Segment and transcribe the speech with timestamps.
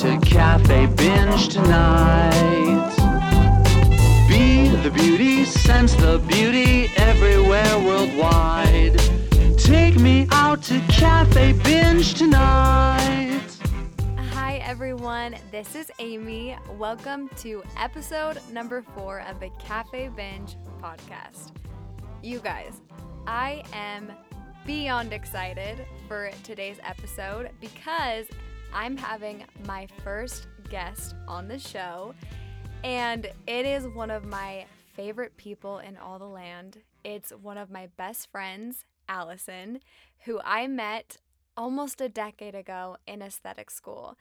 [0.00, 2.88] to Cafe Binge tonight.
[4.26, 8.98] Be the beauty, sense the beauty everywhere worldwide.
[9.58, 13.42] Take me out to Cafe Binge tonight.
[14.32, 15.36] Hi, everyone.
[15.50, 16.56] This is Amy.
[16.78, 21.52] Welcome to episode number four of the Cafe Binge podcast.
[22.22, 22.80] You guys,
[23.26, 24.10] I am
[24.64, 28.24] beyond excited for today's episode because
[28.72, 32.14] I'm having my first guest on the show,
[32.84, 36.78] and it is one of my favorite people in all the land.
[37.02, 39.80] It's one of my best friends, Allison,
[40.24, 41.16] who I met
[41.56, 44.16] almost a decade ago in aesthetic school.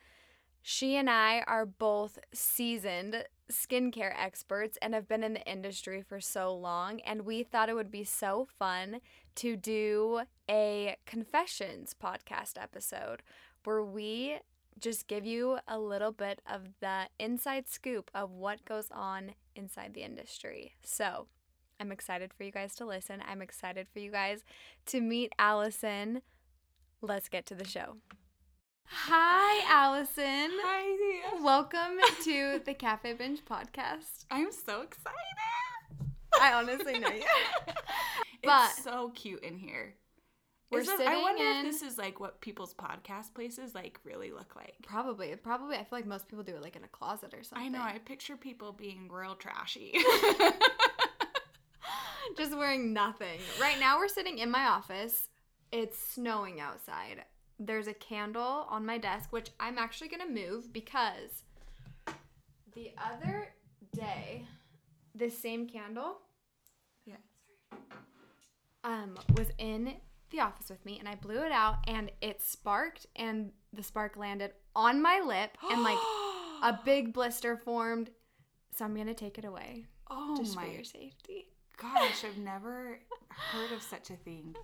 [0.62, 6.20] She and I are both seasoned skincare experts and have been in the industry for
[6.20, 7.00] so long.
[7.02, 9.00] And we thought it would be so fun
[9.36, 13.22] to do a confessions podcast episode
[13.64, 14.38] where we
[14.80, 19.94] just give you a little bit of the inside scoop of what goes on inside
[19.94, 20.74] the industry.
[20.84, 21.28] So
[21.80, 23.22] I'm excited for you guys to listen.
[23.28, 24.44] I'm excited for you guys
[24.88, 26.22] to meet Allison.
[27.02, 27.98] Let's get to the show.
[28.86, 30.50] Hi, Allison.
[30.52, 31.42] Hi.
[31.44, 34.26] Welcome to the Cafe Binge podcast.
[34.32, 35.16] I'm so excited.
[36.42, 37.24] I honestly know you.
[38.44, 39.96] But- it's so cute in here.
[40.72, 44.00] We're this- sitting I wonder in- if this is like what people's podcast places like
[44.04, 44.76] really look like.
[44.84, 45.76] Probably, probably.
[45.78, 47.66] I feel like most people do it like in a closet or something.
[47.66, 47.82] I know.
[47.82, 49.94] I picture people being real trashy.
[52.38, 53.40] just wearing nothing.
[53.60, 55.30] Right now, we're sitting in my office.
[55.72, 57.24] It's snowing outside.
[57.60, 61.44] There's a candle on my desk, which I'm actually gonna move because
[62.74, 63.50] the other
[63.94, 64.46] day,
[65.14, 66.20] this same candle
[67.06, 67.16] yeah.
[68.84, 69.96] um was in
[70.32, 74.18] the office with me and I blew it out and it sparked and the spark
[74.18, 75.98] landed on my lip and like
[76.64, 78.10] a big blister formed.
[78.76, 81.48] So I'm gonna take it away oh just my for your safety.
[81.78, 82.24] gosh!
[82.24, 84.56] I've never heard of such a thing.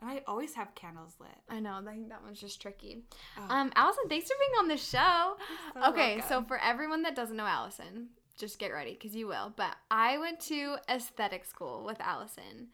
[0.00, 1.30] And I always have candles lit.
[1.48, 3.02] I know, I think that one's just tricky.
[3.36, 3.46] Oh.
[3.54, 5.36] Um, Allison, thanks for being on the show.
[5.74, 9.52] so okay, so for everyone that doesn't know Allison, just get ready because you will.
[9.56, 12.68] But I went to aesthetic school with Allison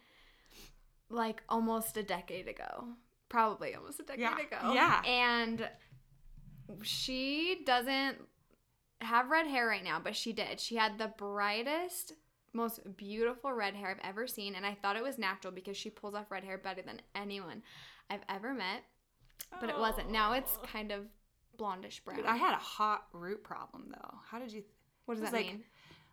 [1.10, 2.88] like almost a decade ago.
[3.28, 4.72] Probably almost a decade Yeah, ago.
[4.74, 5.02] yeah.
[5.04, 5.68] And
[6.82, 8.18] she doesn't
[9.00, 10.60] have red hair right now, but she did.
[10.60, 12.12] She had the brightest,
[12.52, 14.54] most beautiful red hair I've ever seen.
[14.54, 17.62] And I thought it was natural because she pulls off red hair better than anyone
[18.10, 18.82] I've ever met.
[19.60, 20.10] But it wasn't.
[20.10, 20.66] Now it's Oh.
[20.66, 21.06] kind of
[21.58, 22.18] blondish brown.
[22.18, 24.18] Dude, I had a hot root problem though.
[24.28, 24.64] How did you?
[25.06, 25.64] what does that like- mean?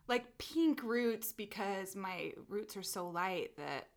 [0.08, 3.88] like pink roots because my roots are so light that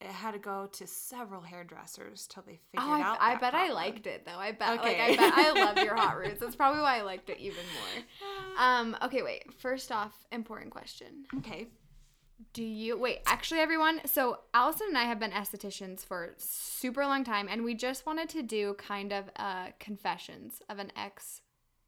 [0.00, 3.16] it had to go to several hairdressers till they figured Oh, I, out.
[3.20, 4.38] I bet I liked it though.
[4.38, 5.00] I bet like Okay.
[5.00, 6.40] I bet I love your hot roots.
[6.40, 8.04] That's probably why I liked it even more.
[8.58, 9.52] Um, okay, wait.
[9.58, 11.24] First off, important question.
[11.38, 11.66] Okay.
[12.52, 17.24] Do you wait, actually everyone, so Allison and I have been estheticians for super long
[17.24, 21.40] time and we just wanted to do kind of uh confessions of an ex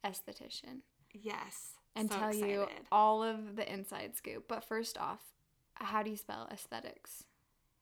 [0.04, 0.80] esthetician
[1.12, 1.72] Yes.
[1.94, 4.44] and So tell you all of the inside scoop.
[4.48, 5.20] But first off,
[5.74, 7.24] how do you spell aesthetics?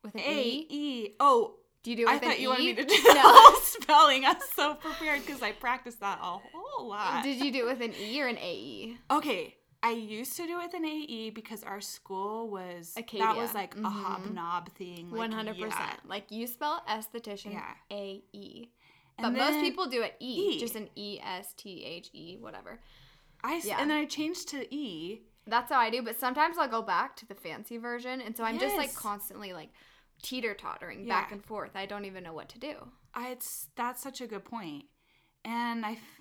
[0.04, 0.66] With an A E?
[0.68, 1.08] E.
[1.18, 2.66] Oh, Do you do it I thought you wanted E?
[2.66, 3.22] me to do the No.
[3.24, 4.24] whole spelling.
[4.24, 7.24] I'm so prepared because I practiced that a whole lot.
[7.24, 8.96] Did you do it with an E or an AE?
[9.10, 9.56] Okay.
[9.82, 13.18] I used to do it with an AE because our school was Acaydia.
[13.18, 13.84] that was like Mhm.
[13.84, 15.10] a hobnob thing.
[15.10, 16.06] One hundred percent.
[16.08, 17.74] Like you spell esthetician Yeah.
[17.90, 18.68] A E,
[19.18, 20.58] but most people do it E, E.
[20.60, 22.80] just an E S T H E, whatever.
[23.42, 23.78] I Yeah.
[23.80, 25.20] and then I changed to E.
[25.46, 26.00] That's how I do.
[26.00, 29.52] But sometimes I'll go back to the fancy version, and so I'm just like constantly
[29.52, 29.68] like
[30.22, 31.72] teeter tottering back and forth.
[31.74, 32.74] I don't even know what to do.
[33.14, 34.84] I, it's that's such a good point,
[35.44, 36.20] and I, f-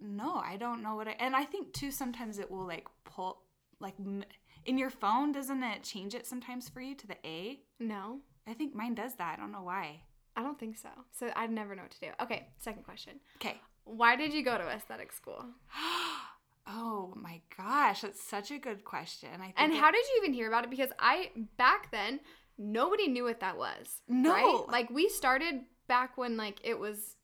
[0.00, 3.42] no, I don't know what I, and I think too sometimes it will like pull
[3.80, 4.24] like m-
[4.66, 7.60] in your phone, doesn't it change it sometimes for you to the A?
[7.78, 9.34] No, I think mine does that.
[9.38, 10.00] I don't know why.
[10.36, 10.88] I don't think so.
[11.12, 12.08] So I'd never know what to do.
[12.22, 13.14] Okay, second question.
[13.36, 13.60] Okay.
[13.84, 15.44] Why did you go to aesthetic school?
[16.66, 19.28] oh my gosh, that's such a good question.
[19.40, 20.70] I think And it- how did you even hear about it?
[20.70, 22.20] Because I back then
[22.60, 24.02] nobody knew what that was.
[24.06, 24.32] No.
[24.32, 24.64] right?
[24.68, 27.16] like we started back when like it was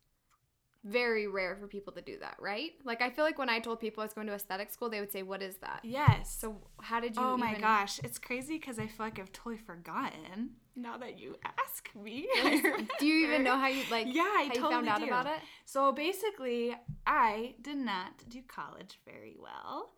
[0.83, 2.71] very rare for people to do that, right?
[2.83, 4.99] Like I feel like when I told people I was going to aesthetic school, they
[4.99, 6.35] would say, "What is that?" Yes.
[6.39, 7.21] So how did you?
[7.21, 10.51] oh my even- gosh, it's crazy because I feel like I've totally forgotten.
[10.75, 12.27] Now that you ask me,
[12.99, 14.07] Do you even know how you like?
[14.09, 15.05] Yeah, I how totally you found out do.
[15.07, 15.39] about it?
[15.65, 16.75] So basically,
[17.05, 19.89] I did not do college very well.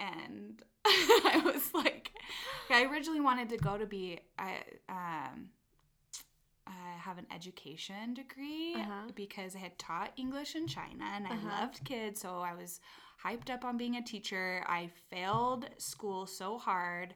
[0.00, 0.60] And
[1.34, 2.12] I was like,
[2.70, 4.56] I originally wanted to go to be I,
[4.88, 5.50] um,
[6.66, 9.10] uh, have an education degree Uh-huh.
[9.14, 11.48] because I had taught English in China and I Uh-huh.
[11.48, 12.20] loved kids.
[12.20, 12.80] So I was
[13.24, 14.64] hyped up on being a teacher.
[14.68, 17.14] I failed school so hard.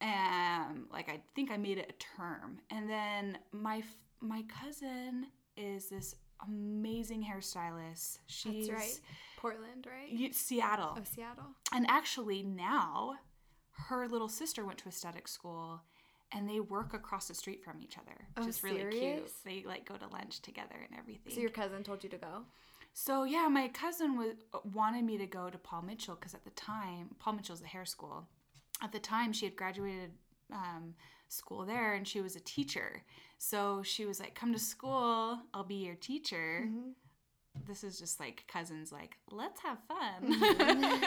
[0.00, 2.60] Um, like I think I made it a term.
[2.70, 3.82] And then my
[4.20, 5.26] my cousin
[5.56, 6.14] is this
[6.46, 8.18] amazing hairstylist.
[8.26, 9.00] She's That's right.
[9.42, 10.08] Portland, right?
[10.10, 10.94] y- Seattle.
[10.96, 11.44] Oh, Seattle.
[11.72, 13.16] And actually, now
[13.88, 15.82] her little sister went to aesthetic school
[16.34, 18.16] and they work across the street from each other.
[18.36, 19.30] Oh, Which is really cute.
[19.44, 21.34] They like go to lunch together and everything.
[21.34, 22.44] So your cousin told you to go?
[22.94, 24.34] So yeah, my cousin was
[24.72, 27.84] wanted me to go to Paul Mitchell because at the time, Paul Mitchell's the hair
[27.84, 28.28] school.
[28.82, 30.10] At the time, she had graduated
[30.52, 30.94] um,
[31.28, 33.02] school there, and she was a teacher.
[33.38, 35.38] So she was like, "Come to school.
[35.54, 36.68] I'll be your teacher."
[37.66, 41.00] This is just like cousins, like, "Let's have fun."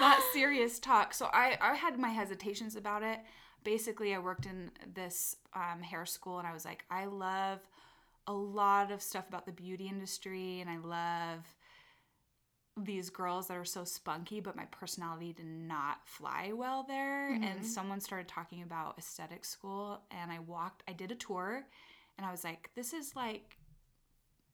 [0.00, 1.12] Not serious talk.
[1.14, 3.20] So I I had my hesitations about it.
[3.64, 7.58] Basically, I worked in this um, hair school, and I was like, I love
[8.28, 11.40] a lot of stuff about the beauty industry and I love
[12.76, 17.32] these girls that are so spunky, but my personality did not fly well there.
[17.34, 21.64] And someone started talking about aesthetic school, and I walked, I did a tour,
[22.16, 23.57] and I was like, this is like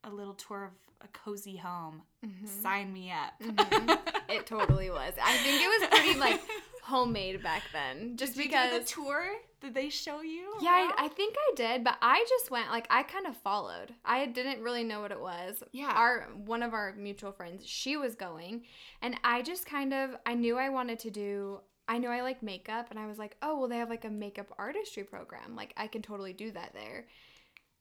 [0.04, 0.70] a little tour of
[1.02, 2.02] a cozy home.
[2.24, 2.46] Mm-hmm.
[2.46, 3.32] Sign me up.
[3.42, 3.92] Mm-hmm.
[4.26, 5.12] It totally was.
[5.22, 6.40] I think it was pretty like
[6.82, 8.70] homemade back then, just Did you because.
[8.72, 9.26] do the tour?
[9.60, 10.54] Did they show you?
[10.60, 11.04] Yeah, I.
[11.04, 13.92] I think I did, but I just went like I kind of followed.
[14.04, 15.62] I didn't really know what it was.
[15.72, 15.92] Yeah.
[15.94, 18.62] Our one of our mutual friends, she was going,
[19.02, 21.60] and I just kind of I knew I wanted to do.
[21.86, 24.10] I knew I like makeup, and I was like, oh well, they have like a
[24.10, 25.54] makeup artistry program.
[25.54, 27.04] Like I can totally do that there.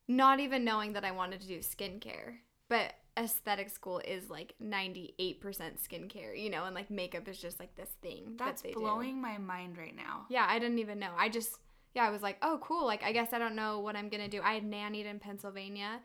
[0.06, 2.36] Not even knowing that I wanted to do skincare,
[2.68, 7.74] but aesthetic school is like 98% skincare, you know, and like makeup is just like
[7.76, 8.34] this thing.
[8.36, 8.80] That's that they do.
[8.80, 10.26] blowing my mind right now.
[10.28, 11.12] Yeah, I didn't even know.
[11.16, 11.56] I just,
[11.94, 12.84] yeah, I was like, oh, cool.
[12.84, 14.42] Like, I guess I don't know what I'm going to do.
[14.42, 16.00] I had nannied in Pennsylvania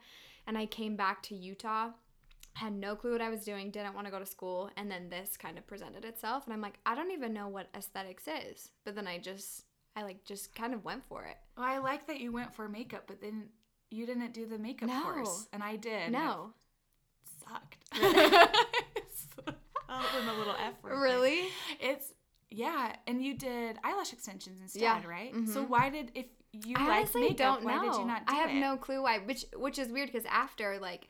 [0.46, 1.90] and I came back to Utah,
[2.54, 4.70] had no clue what I was doing, didn't want to go to school.
[4.76, 6.44] And then this kind of presented itself.
[6.44, 8.70] And I'm like, I don't even know what aesthetics is.
[8.84, 9.64] But then I just,
[9.96, 11.36] I like just kind of went for it.
[11.56, 13.48] Well, I like that you went for makeup, but then
[13.90, 15.02] you didn't do the makeup No.
[15.02, 16.12] course, and I did.
[16.12, 16.52] no.
[17.48, 17.76] sucked.
[19.88, 20.96] I'll put in a little effort.
[21.00, 21.48] Really?
[21.80, 22.12] It's
[22.50, 25.06] yeah, and you did eyelash extensions instead, Yeah.
[25.06, 25.32] right?
[25.34, 25.48] Mhm.
[25.48, 27.92] So why did if you I like honestly makeup, don't why know.
[27.92, 28.54] did you not do I have it?
[28.54, 31.08] no clue why, which which is weird because after like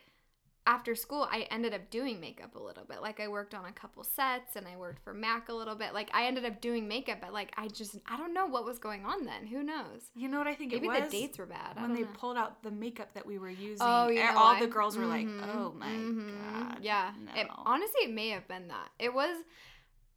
[0.71, 3.03] after school, I ended up doing makeup a little bit.
[3.03, 5.93] Like I worked on a couple sets and I worked for Mac a little bit.
[5.95, 8.79] Like I ended up doing makeup, but like I just I don't know what was
[8.79, 9.49] going on then.
[9.49, 10.03] Who knows?
[10.15, 11.11] You know what I think Maybe it was?
[11.11, 11.81] the dates were bad.
[11.81, 12.09] When they know.
[12.15, 13.81] pulled out the makeup that we were using.
[13.81, 14.61] Oh, know all why?
[14.61, 16.69] the girls were like, Mhm, "Oh my mhm.
[16.69, 17.11] god!" Yeah.
[17.27, 17.41] no.
[17.41, 18.91] It, honestly, it may have been that.
[19.01, 19.43] It was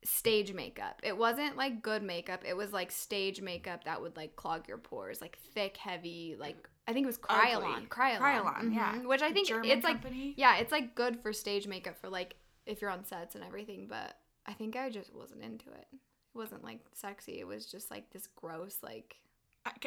[0.03, 0.99] stage makeup.
[1.03, 2.41] It wasn't like good makeup.
[2.45, 6.69] It was like stage makeup that would like clog your pores, like thick, heavy, like
[6.87, 7.75] I think it was Kryolan.
[7.77, 7.87] Ugly.
[7.87, 8.19] Kryolan.
[8.19, 8.93] Kryolan, yeah.
[8.95, 10.33] mhm, Which I think German it's like company?
[10.37, 12.35] yeah, it's like good for stage makeup for like
[12.65, 15.87] if you're on sets and everything, but I think I just wasn't into it.
[15.91, 17.39] It wasn't like sexy.
[17.39, 19.15] It was just like this gross like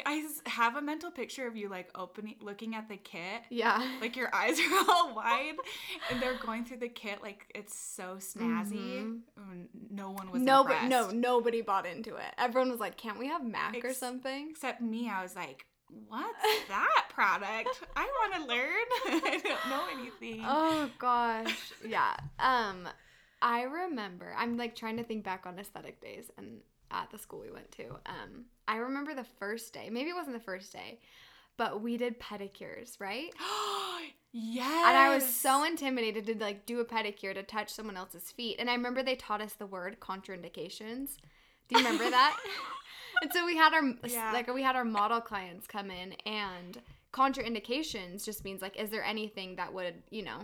[0.07, 3.43] I have a mental picture of you like opening, looking at the kit.
[3.51, 3.79] yeah.
[4.01, 5.53] Like your eyes are all wide,
[6.09, 9.03] and they're going through the kit like it's so snazzy.
[9.03, 9.19] Mhm.
[9.39, 11.13] Mm, No one was no, but impressed.
[11.13, 12.33] no, nobody bought into it.
[12.39, 15.67] Everyone was like, "Can't we have Mac or something?" Except me, I was like,
[16.07, 17.81] "What's that product?
[17.95, 19.23] I want to learn.
[19.25, 21.73] I don't know anything." Oh gosh.
[21.85, 22.15] Yeah.
[22.39, 22.87] Um
[23.41, 26.59] I remember I'm like trying to think back on aesthetic days and
[26.91, 27.85] at the school we went to.
[28.05, 29.89] Um I remember the first day.
[29.89, 30.99] Maybe it wasn't the first day,
[31.57, 33.33] but we did pedicures, right?
[34.31, 34.85] yes.
[34.87, 38.57] And I was so intimidated to like do a pedicure to touch someone else's feet.
[38.59, 41.17] And I remember they taught us the word contraindications.
[41.67, 42.37] Do you remember that?
[43.21, 44.31] and so we had our Yeah.
[44.33, 46.81] like we had our model clients come in and
[47.13, 50.39] contraindications just means like is there anything that would, you know,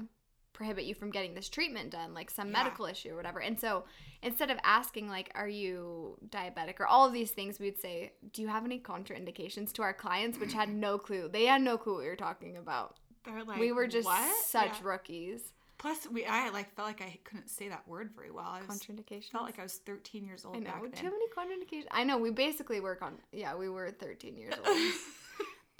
[0.54, 2.54] prohibit you from getting this treatment done, like some Yeah.
[2.64, 3.40] medical issue or whatever.
[3.42, 3.86] And so
[4.22, 8.42] instead of asking like are you diabetic or all of these things, we'd say, "Do
[8.42, 11.28] you have any contraindications?" to our clients, which had no clue.
[11.28, 14.36] They had no clue what we were talking about They're like, we were just what?
[14.46, 14.88] such Yeah.
[14.88, 15.54] rookies.
[15.84, 18.46] Plus, we I like felt like I couldn't say that word very well.
[18.48, 19.32] I was, Contraindications.
[19.32, 20.66] felt like I was 13 years old I know.
[20.72, 21.04] back Do then.
[21.04, 21.28] you have any
[21.60, 21.88] contraindications?
[21.92, 22.18] I know.
[22.18, 23.16] We basically work on.
[23.34, 24.78] Yeah, we were 13 years old.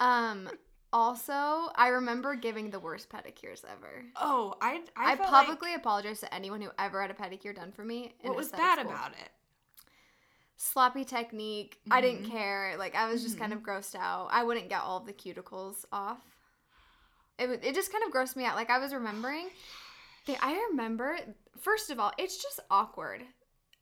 [0.00, 0.48] um.
[0.92, 1.32] Also,
[1.74, 4.04] I remember giving the worst pedicures ever.
[4.14, 7.56] oh, I I, I, felt like- publicly apologize to anyone who ever had a pedicure
[7.56, 8.14] done for me.
[8.22, 8.92] in what was bad school.
[8.92, 9.30] about it?
[10.56, 11.78] Sloppy technique.
[11.90, 12.30] I didn't Mhm.
[12.30, 12.76] care.
[12.78, 14.28] Like I was just kind of grossed out.
[14.30, 16.20] I wouldn't get all of the cuticles off.
[17.40, 18.54] It it just kind of grossed me out.
[18.54, 19.48] Like I was remembering.
[20.26, 21.18] They, I remember.
[21.58, 23.22] First of all, it's just awkward.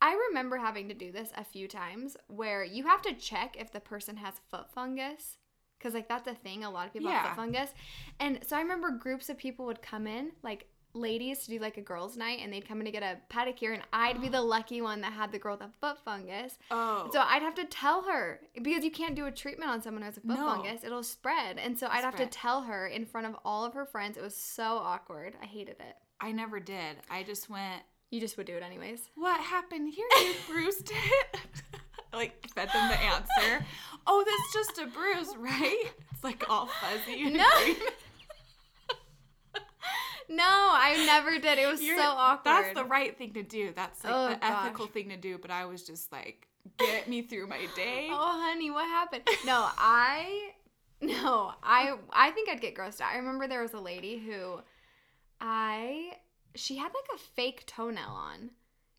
[0.00, 3.70] I remember having to do this a few times where you have to check if
[3.70, 5.38] the person has foot fungus
[5.78, 6.64] because like that's a thing.
[6.64, 7.18] A lot of people Yeah.
[7.22, 7.70] have foot fungus,
[8.20, 11.76] and so I remember groups of people would come in, like ladies, to do like
[11.78, 14.42] a girls' night, and they'd come in to get a pedicure, and I'd be the
[14.56, 16.58] lucky one that had the girl with the foot fungus.
[16.70, 17.08] Oh.
[17.12, 20.06] So I'd have to tell her because you can't do a treatment on someone who
[20.06, 20.46] has a foot No.
[20.46, 23.74] fungus; it'll spread, and so I'd have to tell her in front of all of
[23.74, 24.16] her friends.
[24.16, 25.36] It was so awkward.
[25.40, 25.96] I hated it.
[26.22, 26.96] I never did.
[27.10, 29.00] I just went, You just would do it anyways.
[29.16, 30.06] What happened here?
[30.22, 31.40] You bruised it?
[32.14, 33.66] like, fed them the answer.
[34.06, 35.84] Oh, that's just a bruise, right?
[36.12, 37.28] It's like all fuzzy.
[37.30, 37.48] No.
[40.28, 41.58] No, I never did.
[41.58, 42.52] It was You're- so awkward.
[42.52, 43.72] That's the right thing to do.
[43.74, 44.64] That's like Oh, the gosh.
[44.66, 45.36] ethical thing to do.
[45.36, 46.46] But I was just like,
[46.78, 48.08] get me through my day.
[48.10, 49.24] Oh, honey, what happened?
[49.44, 50.52] No, I
[51.02, 53.12] no, I I think I'd get grossed out.
[53.12, 54.60] I remember there was a lady who
[55.42, 56.12] I
[56.54, 58.50] she had like a fake toenail on.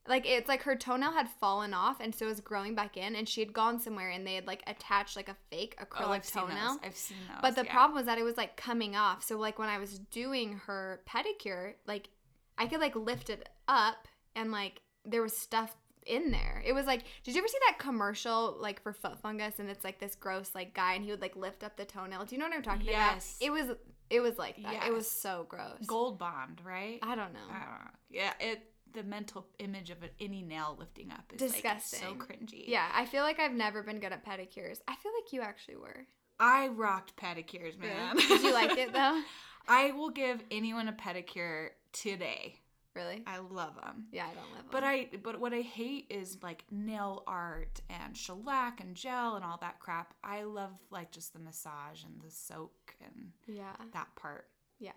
[0.05, 3.15] Like it's like her toenail had fallen off and so it was growing back in
[3.15, 6.09] and she had gone somewhere and they had like attached like a fake Oh, acrylic
[6.09, 6.69] I've seen toenail.
[6.73, 6.79] those.
[6.83, 7.37] I've seen those.
[7.41, 7.71] But the yeah.
[7.71, 9.23] problem was that it was like coming off.
[9.23, 12.09] So like when I was doing her pedicure, like
[12.57, 15.73] I could like lift it up and like there was stuff
[16.05, 16.61] in there.
[16.65, 19.85] It was like, did you ever see that commercial like for foot fungus and it's
[19.85, 22.25] like this gross like guy and he would like lift up the toenail?
[22.25, 22.93] Do you know what I'm talking Yes.
[22.93, 23.13] about?
[23.15, 23.37] Yes.
[23.39, 23.77] It was
[24.13, 24.87] it was like that.
[24.87, 25.85] It was so gross.
[25.87, 26.99] Gold Bond, right?
[27.01, 27.39] I don't know.
[27.49, 27.91] I don't know.
[28.09, 28.69] Yeah, it.
[28.93, 32.65] The mental image of any nail lifting up is Like, so cringy.
[32.67, 34.81] yeah, I feel like I've never been good at pedicures.
[34.87, 36.05] I feel like you actually were.
[36.39, 38.17] I rocked pedicures, man.
[38.17, 39.19] Did you like it though?
[39.67, 42.59] I will give anyone a pedicure today.
[42.95, 43.23] Really?
[43.25, 44.05] I love them.
[44.11, 44.67] Yeah, I don't love them.
[44.71, 44.83] But.
[44.83, 49.57] I but what I hate is like nail art and shellac and gel and all
[49.61, 50.13] that crap.
[50.23, 54.45] I love like just the massage and the soak and yeah, that part.
[54.79, 54.91] yeah.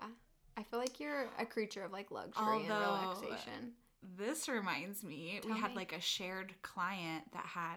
[0.58, 3.72] I feel like you're a creature of like luxury and relaxation.
[4.16, 5.76] This reminds me, we Tell had me.
[5.76, 7.76] like a shared client that had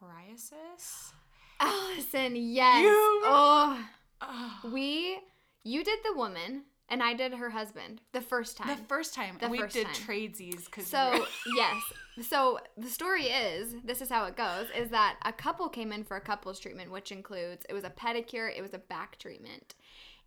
[0.00, 1.12] psoriasis.
[1.60, 2.82] Allison, yes.
[2.82, 3.84] You- Oh,
[4.20, 5.18] Oh, we,
[5.64, 8.68] you did the woman, and I did her husband the first time.
[8.68, 9.94] the first time The we first did time.
[9.94, 11.82] tradesies because so yes,
[12.28, 16.04] so the story is, this is how it goes: is that a couple came in
[16.04, 19.74] for a couples treatment, which includes it was a pedicure, it was a back treatment,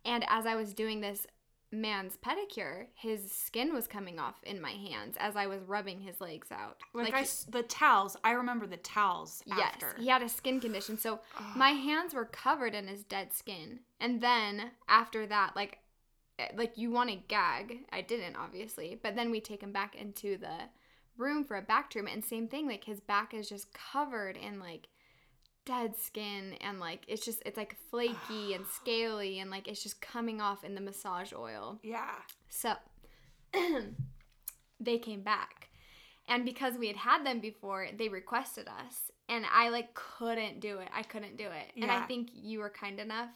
[0.04, 1.26] and as I was doing this
[1.72, 6.20] man's pedicure, his skin was coming off in my hands as I was rubbing his
[6.20, 6.80] legs out.
[6.94, 8.16] like, he- I the towels.
[8.22, 9.96] I remember the towels Yes, after.
[9.98, 10.96] he had a skin condition.
[10.96, 11.18] So
[11.56, 13.80] my hands were covered in his dead skin.
[14.00, 15.78] And then after that, like,
[16.38, 17.86] Eh, like you want to gag.
[17.92, 18.98] I didn't, obviously.
[19.02, 20.56] But then we take him back into the
[21.16, 22.16] room for a back treatment.
[22.16, 24.88] And same thing, like his back is just covered in like
[25.64, 30.00] dead skin and like it's just it's like flaky and scaly and like it's just
[30.00, 31.78] coming off in the massage oil.
[31.82, 32.14] Yeah.
[32.48, 32.74] So
[34.80, 35.68] they came back.
[36.28, 39.12] And because we had had them before, they requested us.
[39.28, 40.88] And I like couldn't do it.
[40.94, 41.72] I couldn't do it.
[41.80, 43.30] And I think you were kind enough.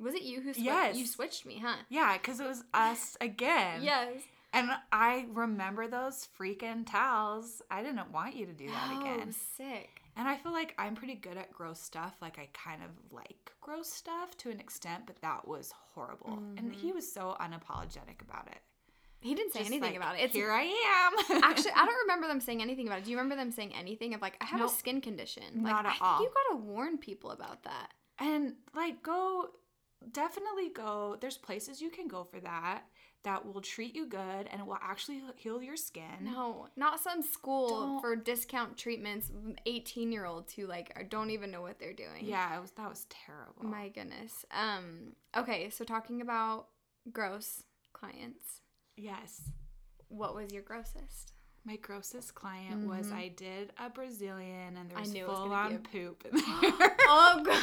[0.00, 0.64] Was it you who switched?
[0.66, 0.96] Yes.
[0.96, 1.76] You switched me, huh?
[1.88, 3.82] Yeah, because it was us again.
[3.82, 4.22] Yes.
[4.52, 7.60] And I remember those freaking towels.
[7.70, 9.32] I didn't want you to do that Oh, again.
[9.56, 10.00] sick.
[10.16, 12.14] And I feel like I'm pretty good at gross stuff.
[12.22, 16.38] Like I kind of like gross stuff to an extent, but that was horrible.
[16.56, 16.96] And he mm-hmm.
[16.96, 18.58] was so unapologetic about it.
[19.20, 20.22] He didn't say Just anything like, about it.
[20.22, 20.62] It's here I
[21.30, 21.42] am.
[21.42, 23.04] actually I don't remember them saying anything about it.
[23.06, 24.70] Do you remember them saying anything of like I have Nope.
[24.70, 25.42] a skin condition?
[25.56, 26.22] Like Not I at think all.
[26.22, 27.88] you gotta warn people about that.
[28.20, 29.48] and like go
[30.12, 32.82] definitely go there's places you can go for that
[33.24, 36.04] that will treat you good and will actually heal your skin.
[36.22, 39.30] No, not some school Don't- for discount treatments.
[39.64, 42.20] Eighteen year olds who like don't even know what they're doing.
[42.22, 43.64] Yeah, it was that was terrible.
[43.64, 44.44] My goodness.
[44.50, 45.12] Um.
[45.36, 46.66] Okay, so talking about
[47.12, 47.62] gross
[47.94, 48.60] clients,
[48.96, 49.42] yes.
[50.08, 51.32] what was your grossest?
[51.66, 55.12] My grossest client was I did a Brazilian and there Mm-hmm.
[55.12, 56.36] Was was full be on a- poop in
[56.78, 56.96] there.
[57.08, 57.62] Oh god.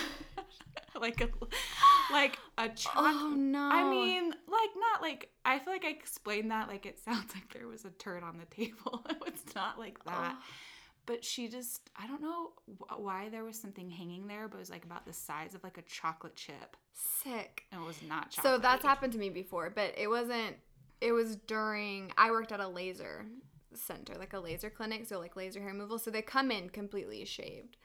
[1.02, 1.28] like a
[2.12, 2.96] like a chunk.
[2.98, 3.70] Oh no.
[3.72, 7.54] I mean, like not like I feel like I explained that like it sounds like
[7.54, 9.06] there was a turd on the table.
[9.28, 10.36] it's not like that.
[10.38, 10.44] Oh.
[11.06, 12.52] But she just I don't know
[12.96, 15.78] why there was something hanging there, but it was like about the size of like
[15.78, 16.78] a chocolate chip.
[16.94, 17.64] sick.
[17.72, 18.54] And it was not chocolate.
[18.54, 20.56] So that's happened to me before, but it wasn't.
[21.00, 23.76] It was during I worked at a laser mm-hmm.
[23.76, 25.98] center, like a laser clinic, so like laser hair removal.
[25.98, 27.78] So they come in completely shaved.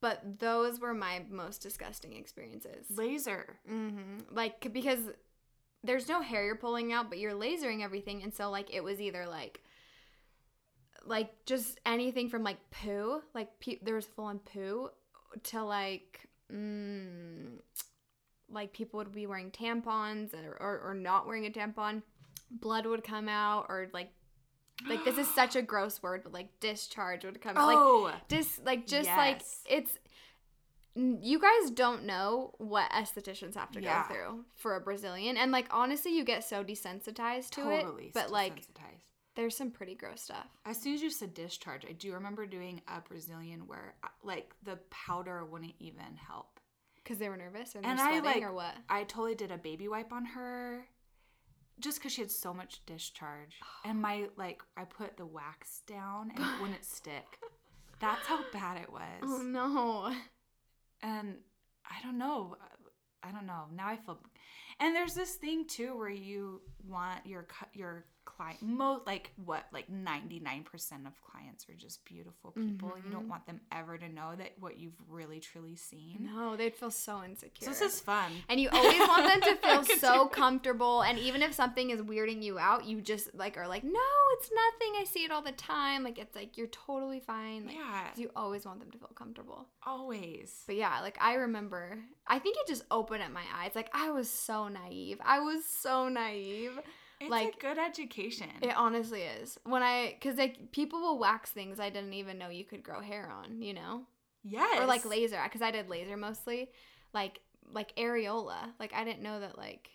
[0.00, 2.86] But those were my most disgusting experiences.
[2.90, 3.58] laser.
[3.70, 4.34] Mm-hmm.
[4.34, 5.00] Like because
[5.82, 9.00] there's no hair you're pulling out, but you're lasering everything, and so like it was
[9.00, 9.60] either like
[11.04, 14.90] like just anything from like poo, like pe- there was full on poo,
[15.44, 17.58] to like mm,
[18.50, 22.02] like people would be wearing tampons or, or or not wearing a tampon,
[22.50, 24.12] blood would come out, or like
[24.88, 27.66] like this is such a gross word, but like discharge would come out.
[27.66, 29.98] Like Oh, just like just like it's
[30.96, 34.02] you guys don't know what estheticians have to Yeah.
[34.08, 35.36] go through for a Brazilian.
[35.36, 38.06] And like honestly, you get so desensitized to totally.
[38.06, 38.14] it.
[38.14, 38.66] But like
[39.36, 40.46] there's some pretty gross stuff.
[40.66, 44.52] As soon as you said discharge, I do remember doing a Brazilian where uh, like
[44.64, 46.58] the powder wouldn't even help.
[46.96, 48.74] Because they were nervous or And I sweating like or what?
[48.88, 50.84] I totally did a baby wipe on her
[51.80, 53.56] just because she had so much discharge.
[53.84, 57.38] And my like I put the wax down and it wouldn't stick.
[58.00, 59.22] That's how bad it was.
[59.22, 60.12] Oh no.
[61.02, 61.36] and
[61.84, 62.56] I don't know.
[63.22, 63.64] I don't know.
[63.74, 64.18] Now I feel.
[64.80, 68.04] And there's this thing too where you want your your
[68.40, 70.64] client most like what like 99%
[71.06, 72.92] of clients are just beautiful people.
[73.04, 73.28] You don't mm-hmm.
[73.28, 76.30] want them ever to know that what you've really truly seen.
[76.34, 77.66] No, they'd feel so insecure.
[77.66, 78.32] So this is fun.
[78.48, 81.02] and you always want them to feel so comfortable.
[81.02, 84.00] And even if something is weirding you out, you just like are like, no,
[84.38, 84.94] it's nothing.
[85.00, 86.02] I see it all the time.
[86.02, 87.66] Like it's like you're totally fine.
[87.66, 88.08] Like, Yeah.
[88.16, 89.66] you always want them to feel comfortable.
[89.86, 90.62] Always.
[90.66, 93.72] But yeah, like I remember, I think it just opened up my eyes.
[93.74, 95.18] Like I was so naive.
[95.24, 96.78] I was so naive.
[97.20, 98.48] It's like- a good education.
[98.62, 99.58] It honestly is.
[99.64, 103.00] When I, cause like people will wax things I didn't even know you could grow
[103.00, 104.02] hair on, you know,
[104.42, 104.80] yes.
[104.80, 105.38] or like laser.
[105.52, 106.70] Cause I did laser mostly,
[107.12, 107.40] like
[107.72, 108.72] like areola.
[108.78, 109.90] Like I didn't know that like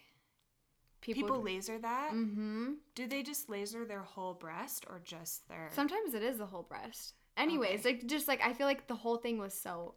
[1.01, 1.23] people.
[1.23, 2.11] People laser that.
[2.13, 2.73] Mm-hmm.
[2.93, 5.69] Do they just laser their whole breast or just their?
[5.73, 7.15] Sometimes it is the whole breast.
[7.37, 7.89] Anyways, Okay.
[7.93, 9.95] like just like I feel like the whole thing was so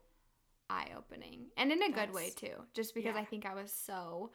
[0.70, 2.54] eye opening and in a good way too.
[2.74, 3.20] Just because yeah.
[3.20, 4.32] I think I was so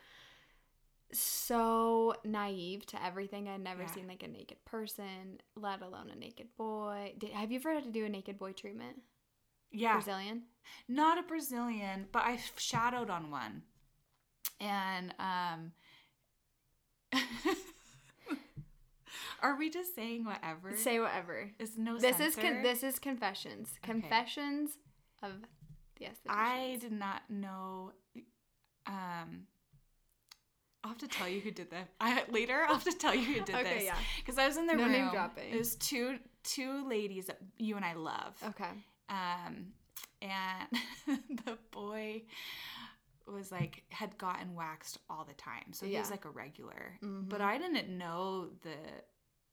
[1.13, 3.47] so naive to everything.
[3.47, 3.91] I'd never Yeah.
[3.91, 7.13] seen like a naked person, let alone a naked boy.
[7.17, 9.01] Did, have you ever had to do a naked boy treatment?
[9.71, 9.93] yeah.
[9.93, 10.43] Brazilian?
[10.87, 13.63] not a Brazilian, but I shadowed on one.
[14.59, 15.71] And um
[19.41, 20.75] Are we just saying whatever?
[20.77, 21.51] Say whatever.
[21.59, 23.71] Is no This is con- this is confessions.
[23.83, 23.91] Okay.
[23.91, 24.77] Confessions
[25.21, 25.31] of
[25.99, 26.29] the estheticians.
[26.29, 27.91] I did not know
[28.87, 29.47] um
[30.83, 31.89] I'll have to tell you who did that.
[32.01, 33.83] I later I'll have to tell you who did Okay, this.
[33.85, 33.95] yeah.
[34.17, 34.91] Because I was in the No room.
[34.91, 35.51] name dropping.
[35.53, 38.35] It was two two ladies that you and I love.
[38.49, 38.69] Okay.
[39.09, 39.67] Um,
[40.21, 40.67] and
[41.45, 42.23] the boy
[43.25, 46.99] was like had gotten waxed all the time, so he was like a regular.
[47.01, 47.29] Mhm.
[47.29, 48.75] But I didn't know the.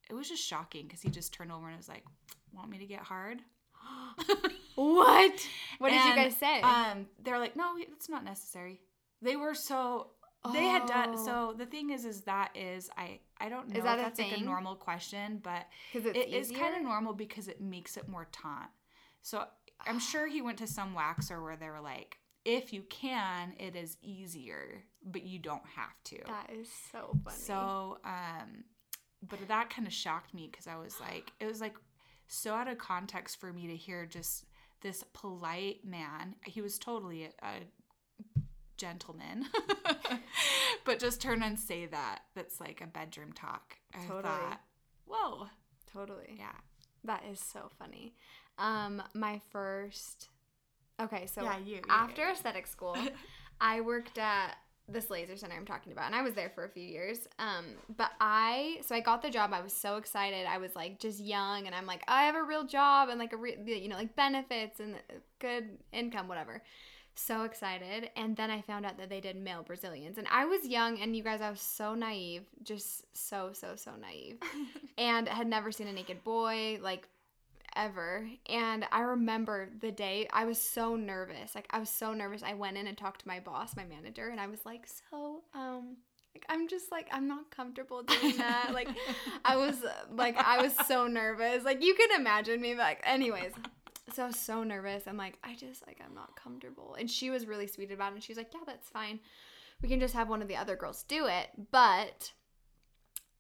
[0.09, 2.05] It was just shocking because he just turned over and was like,
[2.53, 3.39] "Want me to get hard?"
[4.77, 5.47] What?
[5.79, 6.61] What did you guys say?
[6.63, 8.81] Um, they're like, "No, it's not necessary."
[9.23, 10.09] They were so.
[10.53, 11.25] They had done Oh.
[11.25, 11.55] so.
[11.57, 14.19] The thing is, is that is I I don't know Is that if a that's
[14.19, 18.27] like a normal question, but it is kind of normal because it makes it more
[18.33, 18.71] taunt.
[19.23, 19.45] So
[19.87, 23.77] I'm sure he went to some waxer where they were like, if you can, it
[23.77, 26.19] is easier, but you don't have to.
[26.27, 27.37] That is so funny.
[27.37, 28.65] So, um,
[29.29, 31.75] but that kind of shocked me because I was like, it was like
[32.29, 34.47] so out of context for me to hear just
[34.81, 36.37] this polite man.
[36.47, 37.53] He was totally a, a
[38.81, 39.47] gentleman,
[40.85, 42.21] but just turn and say that.
[42.35, 43.77] That's like a bedroom talk.
[43.95, 44.23] I Totally.
[44.23, 44.61] thought,
[45.07, 45.47] whoa,
[45.93, 46.37] totally.
[46.39, 46.53] yeah.
[47.05, 48.15] That is so funny.
[48.59, 50.29] Um, my first.
[51.01, 52.33] Okay, so Yeah, you, you, after you.
[52.33, 52.97] aesthetic school,
[53.61, 56.69] I worked at this laser center I'm talking about, and I was there for a
[56.69, 57.29] few years.
[57.39, 57.67] Um,
[57.97, 59.53] but I so I got the job.
[59.53, 60.47] I was so excited.
[60.47, 63.33] I was like just young, and I'm like, I have a real job and like
[63.33, 64.97] a real, you know like benefits and
[65.39, 66.63] good income, whatever.
[67.15, 70.67] So excited, and then I found out that they did male Brazilians, and I was
[70.67, 74.39] young, and you guys, I was so naive, just so so so naive,
[74.99, 77.09] and had never seen a naked boy like
[77.77, 78.29] ever.
[78.49, 81.55] And I remember the day I was so nervous.
[81.55, 82.43] Like I was so nervous.
[82.43, 85.43] I went in and talked to my boss, my manager, and I was like, "So,
[85.55, 85.97] um
[86.35, 88.89] like I'm just like I'm not comfortable doing that." like
[89.45, 89.77] I was
[90.13, 91.65] like I was so nervous.
[91.65, 93.53] Like you can imagine me like anyways.
[94.13, 95.05] So I was so nervous.
[95.07, 96.97] I'm like, I just like I'm not comfortable.
[96.99, 98.17] And she was really sweet about it.
[98.17, 99.21] And she's like, Yeah, that's fine.
[99.83, 101.49] We can just have one of the other girls do it.
[101.71, 102.33] But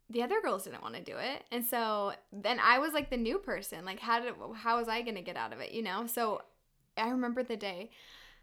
[0.09, 1.45] the other girls didn't want to do it.
[1.53, 3.85] And so then I was like the new person.
[3.85, 6.07] Like how did how was I to get out of it, you know?
[6.07, 6.43] So
[6.97, 7.91] I remember the day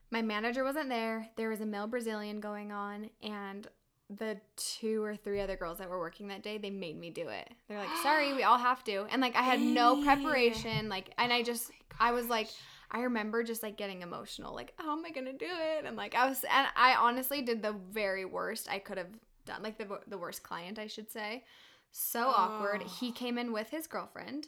[0.10, 1.30] my manager wasn't there.
[1.36, 3.68] There was a male Brazilian going on and
[4.10, 7.28] the two or three other girls that were working that day, they made me do
[7.28, 7.50] it.
[7.68, 11.34] They're like, "Sorry, we all have to." And like I had no preparation, like and
[11.34, 12.50] I just I was like
[12.90, 15.86] I remember just like getting emotional, like, how am I gonna do it?
[15.86, 19.10] And like I was, and I honestly did the very worst I could have
[19.46, 21.44] done, like the the worst client, I should say.
[21.92, 22.84] So awkward.
[22.86, 22.90] Oh.
[23.00, 24.48] He came in with his girlfriend,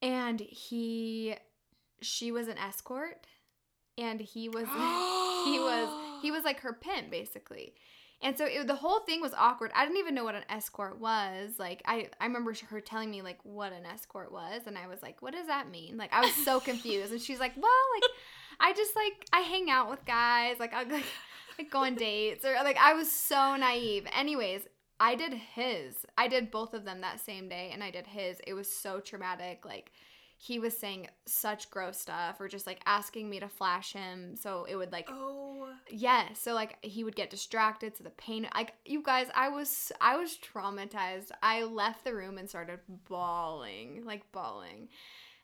[0.00, 1.34] and he,
[2.02, 3.26] she was an escort,
[3.98, 4.66] and he was
[5.44, 7.74] he was he was like her pimp basically.
[8.22, 9.70] And so it, the whole thing was awkward.
[9.74, 11.58] I didn't even know what an escort was.
[11.58, 15.02] Like I, I remember her telling me like what an escort was, and I was
[15.02, 17.12] like, "What does that mean?" Like I was so confused.
[17.12, 18.10] And she's like, "Well, like
[18.60, 21.04] I just like I hang out with guys, like I like,
[21.58, 24.06] like go on dates or like I was so naive.
[24.16, 24.62] Anyways,
[24.98, 25.94] I did his.
[26.16, 28.38] I did both of them that same day and I did his.
[28.46, 29.64] It was so traumatic.
[29.64, 29.92] Like
[30.38, 34.66] he was saying such gross stuff or just like asking me to flash him so
[34.68, 35.68] it would like Oh.
[35.90, 39.90] yeah so like he would get distracted so the pain like you guys i was
[40.00, 41.30] i was traumatized.
[41.42, 44.88] I left the room and started bawling like bawling.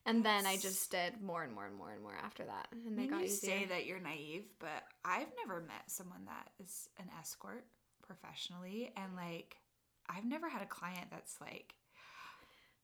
[0.04, 2.98] And then i just did more and more and more and more after that and
[2.98, 3.50] they When got you easier.
[3.50, 7.64] say that you're naive, but I've never met someone that is an escort
[8.06, 9.56] professionally, and like
[10.08, 11.74] I've never had a client that's like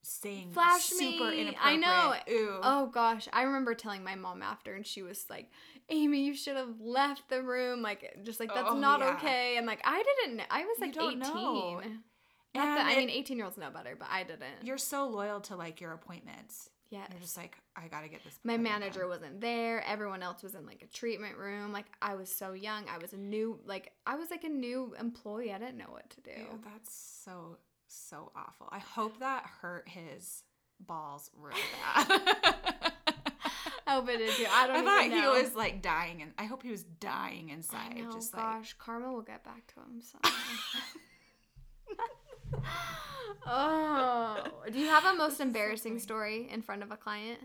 [0.03, 1.41] saying Flash super me.
[1.43, 1.57] inappropriate.
[1.63, 2.15] I know.
[2.31, 2.59] Ooh.
[2.63, 5.51] Oh gosh, I remember telling my mom after, and she was like,
[5.91, 7.83] "Amy, you should have left the room.
[7.83, 9.15] Like, just like that's Oh, not yeah.
[9.17, 10.43] okay." And like, I didn't.
[10.51, 11.19] I was like eighteen.
[11.19, 11.81] know.
[12.55, 14.65] Not that And I mean, eighteen year olds know better, but I didn't.
[14.65, 16.71] You're so loyal to like your appointments.
[16.91, 17.05] Yeah.
[17.11, 18.39] You're just like, I gotta get this.
[18.45, 19.11] my manager done.
[19.11, 19.85] wasn't there.
[19.87, 21.71] Everyone else was in like a treatment room.
[21.71, 22.87] Like I was so young.
[22.89, 25.53] I was a new like I was like a new employee.
[25.53, 26.31] I didn't know what to do.
[26.31, 28.69] Ew, that's so so awful.
[28.71, 30.45] I hope that hurt his
[30.81, 32.07] balls really bad.
[33.87, 34.47] I hope it did too.
[34.51, 34.91] I don't know.
[34.93, 35.35] I thought know.
[35.35, 37.97] he was like dying, and I hope he was dying I inside.
[37.97, 40.03] know, just like gosh, karma will get back to him
[43.47, 47.39] oh, do you have a most is so embarrassing story in front of a client?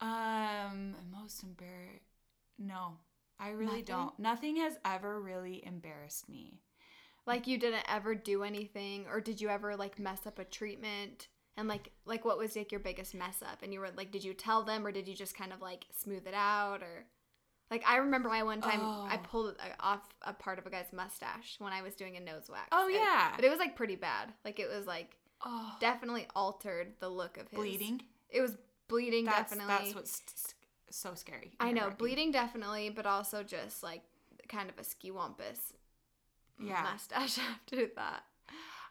[0.00, 2.06] Um, most embarrassed.
[2.58, 2.94] No,
[3.38, 3.84] I really Nothing?
[3.84, 4.18] don't.
[4.18, 6.60] Nothing has ever really embarrassed me.
[7.26, 11.28] Like you didn't ever do anything, or did you ever like mess up a treatment?
[11.56, 13.62] And like, like what was like your biggest mess up?
[13.62, 15.84] And you were like, did you tell them, or did you just kind of like
[15.96, 17.04] smooth it out, or?
[17.70, 19.20] Like I remember I one time I Oh.
[19.30, 22.50] pulled uh, off a part of a guy's mustache when I was doing a nose
[22.50, 22.68] wax.
[22.70, 23.32] Oh, And- yeah.
[23.34, 24.30] but it was like pretty bad.
[24.44, 28.02] Like it was like Oh, definitely altered the look of his bleeding.
[28.28, 28.56] It was
[28.88, 29.84] bleeding That's definitely.
[29.84, 30.22] that's what's
[30.90, 31.52] so scary.
[31.60, 34.02] I know, bleeding definitely, but also just like
[34.48, 35.72] kind of a ski wampus
[36.58, 36.82] Yeah.
[36.92, 38.24] mustache after that.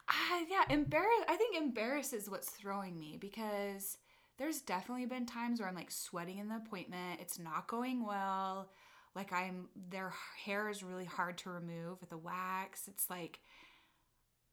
[0.09, 1.23] Ah, yeah, embarrass.
[1.29, 3.97] I think embarrass is what's throwing me because
[4.37, 7.21] there's definitely been times where I'm like sweating in the appointment.
[7.21, 8.69] It's not going well.
[9.15, 12.87] Like I'm, their hair is really hard to remove with the wax.
[12.87, 13.39] It's like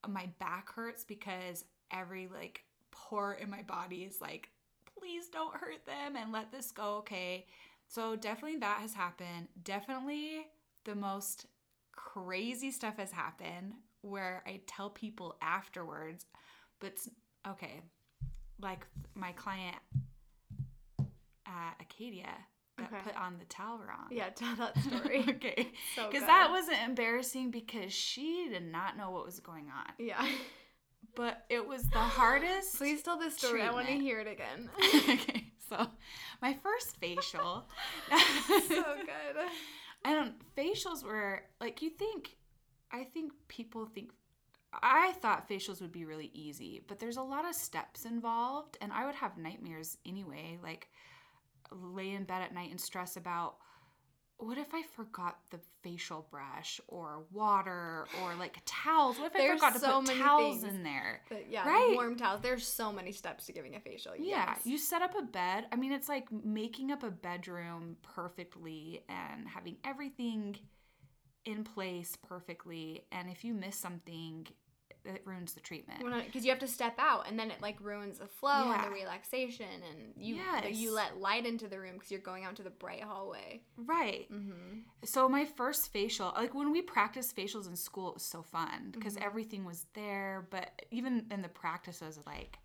[0.07, 4.51] my back hurts because every like pore in my body is like,
[4.99, 7.47] please don't hurt them and let this go, okay?
[7.89, 9.49] So definitely that has happened.
[9.65, 10.47] Definitely
[10.85, 11.47] the most
[11.99, 16.27] crazy stuff has happened where I tell people afterwards,
[16.81, 16.93] but
[17.47, 17.81] okay,
[18.61, 19.77] like my client
[21.47, 22.27] at Acaydia
[22.77, 23.03] that Okay.
[23.03, 24.07] put on the towel wrong.
[24.11, 25.25] Yeah, tell that story.
[25.29, 25.73] okay.
[25.97, 26.29] so Because good.
[26.29, 29.93] that wasn't embarrassing because she did not know what was going on.
[29.99, 30.25] Yeah.
[31.15, 32.77] But it was the hardest.
[32.77, 33.63] Please tell this story.
[33.63, 34.69] I want to hear it again.
[35.11, 35.89] okay, so
[36.41, 37.65] my first facial.
[38.69, 39.37] so good.
[40.05, 42.37] I don't facials were like you think
[42.91, 44.11] I think people think
[44.73, 48.93] I thought facials would be really easy, but there's a lot of steps involved and
[48.93, 50.89] I would have nightmares anyway, like
[51.73, 53.57] lay in bed at night and stress about
[54.39, 59.19] what if I forgot the facial brush or water or like towels?
[59.19, 60.75] What if I There's forgot to so put many towels things.
[60.75, 61.23] in there?
[61.29, 61.93] But yeah, Right.
[61.95, 62.41] warm towels.
[62.41, 64.15] There's so many steps to giving a facial.
[64.17, 64.61] Yeah, Yes.
[64.65, 65.67] you set up a bed.
[65.73, 70.57] I mean, it's like making up a bedroom perfectly and having everything
[71.45, 73.07] in place perfectly.
[73.11, 74.47] And if you miss something,
[75.17, 76.03] it ruins the treatment.
[76.27, 78.91] because you have to step out and then it like ruins the flow and the
[78.91, 80.75] relaxation and you Yes.
[80.77, 84.31] you let light into the room because you're going out into the bright hallway Right.
[84.33, 84.81] mm-hmm.
[85.05, 88.91] So my first facial, like when we practiced facials in school, it was so fun
[88.93, 89.23] because Mhm.
[89.25, 90.47] everything was there.
[90.51, 92.59] But even in the practices, like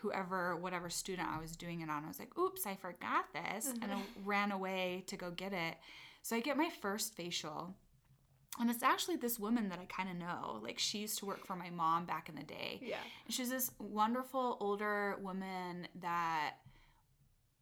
[0.00, 3.72] whoever, whatever student I was doing it on, I was like, "Oops, I forgot this,"
[3.80, 5.76] and I ran away to go get it.
[6.22, 7.74] So I get my first facial,
[8.60, 10.60] and it's actually this woman that I kind of know.
[10.62, 12.78] Like she used to work for my mom back in the day.
[12.82, 16.54] yeah And she's this wonderful older woman that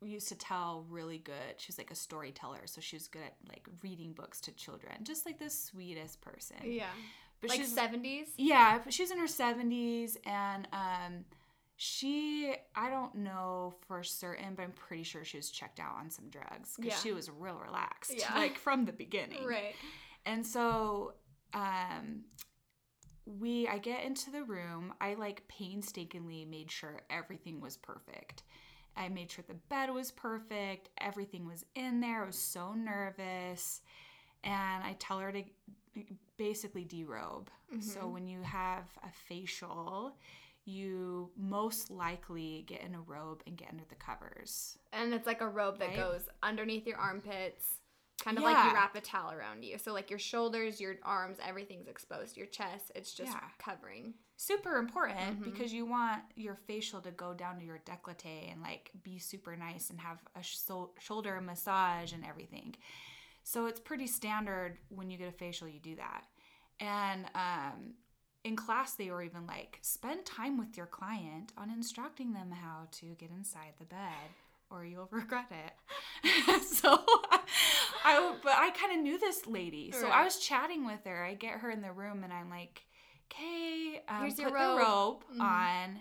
[0.05, 1.55] used to tell really good.
[1.59, 4.93] She's like a storyteller, so she's good at like reading books to children.
[5.05, 6.57] Just like the sweetest person.
[6.65, 6.87] yeah
[7.41, 11.25] But like she's 70s yeah, but she's in her 70s and um
[11.77, 16.11] she I don't know for certain, but I'm pretty sure she was checked out on
[16.11, 16.99] some drugs because Yeah.
[16.99, 18.13] she was real relaxed.
[18.17, 18.35] Yeah.
[18.35, 19.45] Like from the beginning.
[19.47, 19.75] right
[20.25, 21.15] And so
[21.55, 22.25] um
[23.27, 24.95] we I get into the room.
[25.01, 28.43] I like painstakingly made sure everything was perfect.
[28.97, 32.23] I made sure the bed was perfect, everything was in there.
[32.25, 33.81] I was so nervous.
[34.45, 35.43] And I tell her to
[36.37, 37.49] basically derobe.
[37.81, 38.09] So Mhm.
[38.09, 40.17] when you have a facial,
[40.65, 44.79] you most likely get in a robe and get under the covers.
[44.93, 45.97] And it's like a robe that Right?
[45.97, 47.81] goes underneath your armpits,
[48.21, 49.79] kind of like you wrap a towel around you.
[49.79, 52.37] So like your shoulders, your arms, everything's exposed.
[52.37, 53.41] Your chest, it's just Yeah.
[53.59, 54.15] covering.
[54.37, 55.45] Super important Mhm.
[55.45, 59.57] because you want your facial to go down to your décolleté and like be super
[59.57, 60.59] nice and have a sh-
[61.01, 62.75] shoulder massage and everything.
[63.45, 66.25] So it's pretty standard when you get a facial, you do that.
[66.81, 67.95] And um,
[68.45, 72.89] in class, they were even like, spend time with your client on instructing them how
[72.93, 74.31] to get inside the bed
[74.73, 76.63] or you'll regret it.
[76.65, 76.99] so
[78.05, 79.93] I, but I kind of knew this lady.
[79.93, 81.25] So I was chatting with her.
[81.25, 82.83] I get her in the room and I'm like,
[83.33, 85.41] okay, um, Here's put your the rope robe Mhm.
[85.41, 86.01] on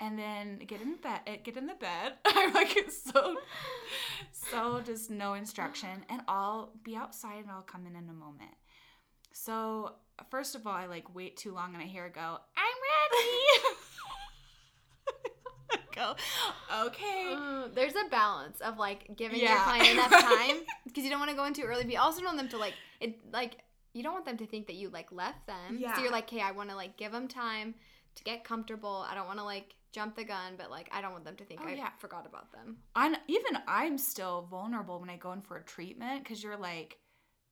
[0.00, 3.36] and then get in bed uh, get in the bed i'm like it's so
[4.32, 8.50] so just no instruction and i'll be outside and i'll come in in a moment
[9.32, 9.92] so
[10.30, 12.20] first of all i like wait too long and i hear her go
[12.56, 13.71] i'm ready
[16.00, 16.14] go
[16.86, 19.64] okay Uh, there's a balance of like giving your Yeah.
[19.64, 20.22] client enough Right.
[20.48, 22.38] time because you don't want to go in too early, but you also don't want
[22.38, 23.58] them to like it like
[23.94, 25.76] you don't want them to think that you like left them.
[25.78, 25.94] Yeah.
[25.94, 27.74] So you're like, hey, I want to like give them time
[28.14, 29.04] to get comfortable.
[29.08, 31.44] I don't want to like jump the gun, but like I don't want them to
[31.44, 31.90] think Oh, I yeah.
[31.98, 32.78] forgot about them.
[32.96, 36.96] on even i'm still vulnerable when i go in for a treatment because you're like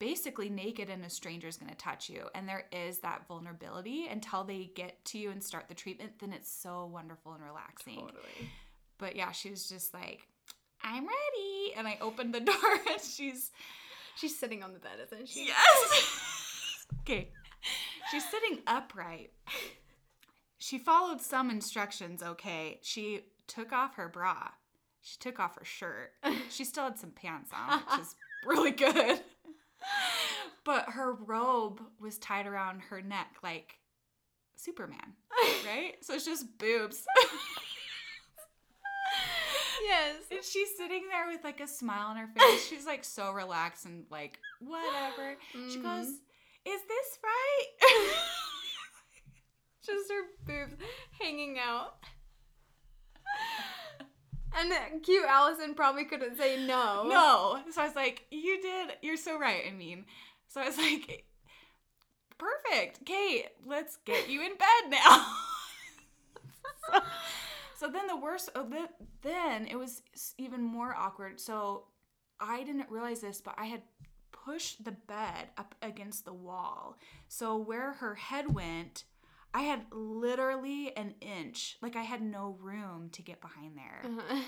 [0.01, 4.09] basically naked and a stranger is going to touch you and there is that vulnerability
[4.11, 8.11] until they get to you and start the treatment then it's so wonderful and relaxing.
[8.99, 10.27] But yeah she was just like
[10.83, 12.55] i'm ready and i opened the door
[12.91, 13.51] and she's
[14.17, 15.47] She's sitting on the bed, isn't she?
[15.47, 16.17] yes.
[17.03, 17.31] Okay.
[18.11, 19.31] She's sitting upright.
[20.59, 22.81] She followed some instructions okay?
[22.83, 24.49] She took off her bra.
[25.01, 26.13] She took off her shirt.
[26.51, 29.21] She still had some pants on which is really good
[30.65, 33.79] but her robe was tied around her neck like
[34.57, 35.15] superman
[35.67, 37.05] right so it's just boobs
[39.89, 40.17] yes.
[40.31, 43.87] and she's sitting there with like a smile on her face she's like so relaxed
[43.87, 45.37] and like whatever
[45.71, 45.83] she Mhm.
[45.83, 47.67] goes is this right
[49.83, 50.75] Just her boobs
[51.19, 51.95] hanging out.
[54.59, 57.05] And cute Allison probably couldn't say no.
[57.09, 57.61] No.
[57.71, 58.91] So I was like, you did.
[59.03, 59.63] You're so right.
[59.67, 60.05] I mean,
[60.49, 61.25] so I was like,
[62.39, 63.05] perfect.
[63.05, 65.27] Kate, let's get you in bed now.
[66.93, 67.01] so,
[67.77, 68.89] so then the worst, oh, th-
[69.23, 70.03] then it was
[70.39, 71.39] even more awkward.
[71.41, 71.85] So
[72.41, 73.83] I didn't realize this, but I had
[74.33, 76.99] pushed the bed up against the wall.
[77.29, 79.05] So where her head went,
[79.53, 81.77] I had literally an inch.
[81.83, 84.41] Like I had no room to get behind there Uh-huh.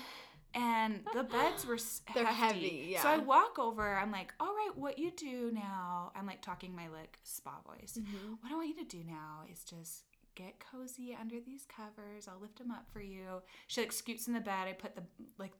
[0.53, 1.77] and the beds were
[2.13, 2.93] They're hefty.
[2.93, 3.95] heavy, So I walk over.
[3.97, 7.97] I'm like, "All right, what you do now?" I'm like talking my like spa voice.
[7.99, 8.37] Mhm.
[8.41, 10.03] What I want you to do now is just
[10.35, 12.27] get cozy under these covers.
[12.27, 13.41] I'll lift them up for you.
[13.67, 14.67] She like scoots in the bed.
[14.67, 15.03] I put the
[15.37, 15.51] like.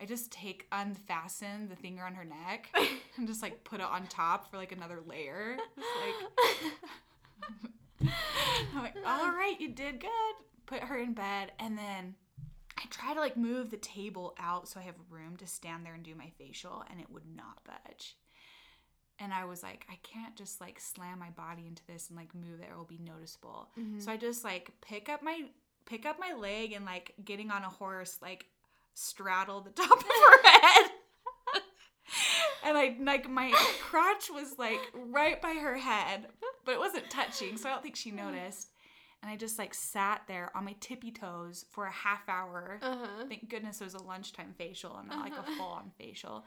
[0.00, 2.68] I just take unfasten the thing around her neck
[3.16, 5.56] and just like put it on top for like another layer.
[5.74, 6.72] Just like
[8.74, 10.34] I'm like, all right, you did good.
[10.66, 12.14] Put her in bed, and then
[12.78, 15.94] I try to like move the table out so I have room to stand there
[15.94, 18.16] and do my facial, and it would not budge.
[19.18, 22.34] And I was like, I can't just like slam my body into this and like
[22.34, 23.68] move it; it will be noticeable.
[23.78, 24.00] Mm-hmm.
[24.00, 25.44] So I just like pick up my
[25.86, 28.46] pick up my leg and like getting on a horse, like
[28.94, 30.90] straddle the top of her head.
[32.66, 36.26] And I like my crotch was like right by her head,
[36.64, 38.70] but it wasn't touching, so I don't think she noticed.
[39.22, 42.78] And I just like sat there on my tippy toes for a half hour.
[42.82, 43.24] Uh-huh.
[43.28, 46.44] Thank goodness it was a lunchtime facial and not like a full on facial.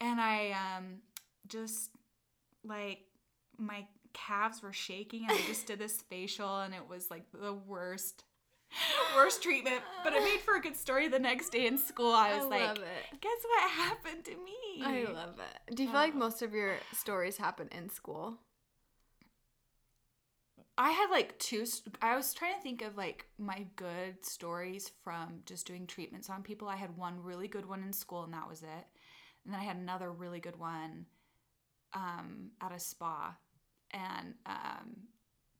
[0.00, 0.98] And I um
[1.48, 1.90] just
[2.64, 3.00] like
[3.58, 7.52] my calves were shaking and I just did this facial and it was like the
[7.54, 8.24] worst
[9.16, 9.80] worst treatment.
[10.02, 12.12] But it made for a good story the next day in school.
[12.12, 13.20] I I was like, love it.
[13.20, 14.56] guess what happened to me?
[14.82, 15.74] I love it.
[15.76, 16.18] Do you feel like Oh.
[16.18, 18.38] most of your stories happen in school?
[20.76, 21.66] I had like two.
[21.66, 26.28] st- I was trying to think of like my good stories from just doing treatments
[26.28, 26.66] on people.
[26.68, 28.86] I had one really good one in school, and that was it.
[29.44, 31.06] And then I had another really good one
[31.92, 33.36] um, at a spa,
[33.92, 34.96] and um,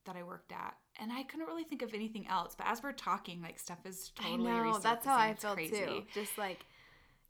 [0.05, 0.75] that I worked at.
[0.99, 2.55] And I couldn't really think of anything else.
[2.57, 4.79] But as we're talking, like stuff is totally I know.
[4.79, 5.17] That's how.
[5.17, 5.77] I felt crazy.
[5.77, 6.03] too.
[6.13, 6.67] Just like,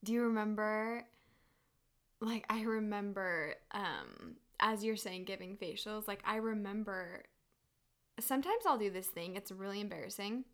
[0.03, 1.05] do you remember?
[2.21, 6.09] Like I remember, um, as you're saying, giving facials.
[6.09, 7.25] Like I remember.
[8.21, 9.35] Sometimes I'll do this thing.
[9.37, 10.45] It's really embarrassing.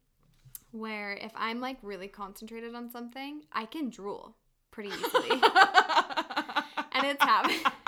[0.73, 4.37] Where if I'm like really concentrated on something, I can drool
[4.71, 5.31] pretty easily,
[6.93, 7.73] and it's happened.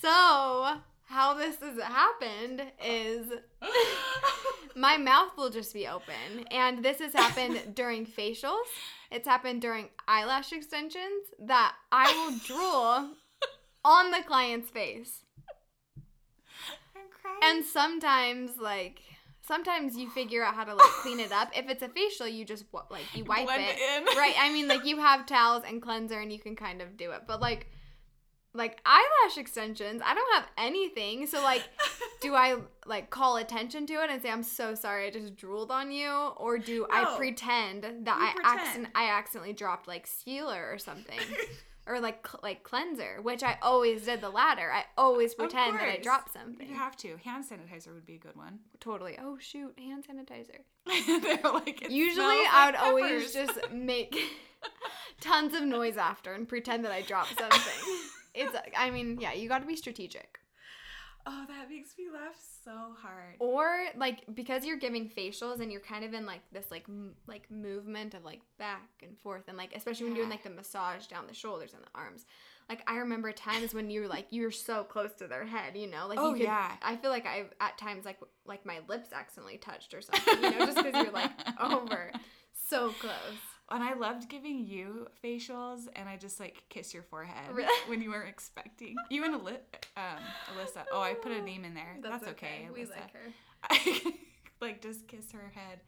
[0.00, 3.26] So how this has happened is
[4.76, 6.44] my mouth will just be open.
[6.52, 8.68] And this has happened during facials.
[9.10, 13.16] It's happened during eyelash extensions that I will drool
[13.84, 15.24] on the client's face.
[16.94, 17.56] I'm crying.
[17.56, 19.00] And sometimes like
[19.42, 21.50] sometimes you figure out how to like clean it up.
[21.56, 23.76] If it's a facial, you just like you wipe Blend it.
[23.76, 24.16] it in.
[24.16, 24.34] Right.
[24.38, 27.22] I mean like you have towels and cleanser and you can kind of do it.
[27.26, 27.66] But like
[28.52, 31.26] like eyelash extensions, I don't have anything.
[31.26, 31.62] So like
[32.20, 35.70] do I like call attention to it and say I'm so sorry I just drooled
[35.70, 38.60] on you or do I pretend that I pretend.
[38.60, 41.18] accident I accidentally dropped like sealer or something
[41.86, 44.70] or like cl- like cleanser, which I always did the latter.
[44.72, 46.68] I always pretend that I dropped something.
[46.68, 47.16] You have to.
[47.24, 48.60] Hand sanitizer would be a good one.
[48.78, 49.18] Totally.
[49.20, 50.60] Oh shoot, hand sanitizer.
[51.22, 54.16] They're like, Usually I like would always just make
[55.20, 57.58] tons of noise after and pretend that I dropped something.
[58.34, 60.38] it's I mean, yeah, you got to be strategic.
[61.26, 63.36] Oh, that makes me laugh so hard.
[63.38, 67.14] Or like because you're giving facials and you're kind of in like this like m-
[67.26, 70.50] like movement of like back and forth and like especially when you're doing like the
[70.50, 72.24] massage down the shoulders and the arms.
[72.70, 75.88] Like I remember times when you were like you're so close to their head, you
[75.88, 76.72] know, like Oh, you could, yeah.
[76.82, 80.50] I feel like I at times like like my lips accidentally touched or something, you
[80.58, 82.12] know, just because you're like over
[82.68, 83.12] so close.
[83.72, 87.68] And I loved giving you facials, and I just like kiss your forehead Really?
[87.88, 88.96] when you weren't expecting.
[89.10, 89.58] You and Ali-
[89.96, 90.22] um,
[90.56, 90.84] Alyssa.
[90.92, 91.96] Oh, I put a name in there.
[92.02, 92.68] That's, okay.
[92.74, 92.90] We Alyssa.
[92.90, 93.32] like her.
[93.70, 94.12] I
[94.60, 95.80] like just kiss her head.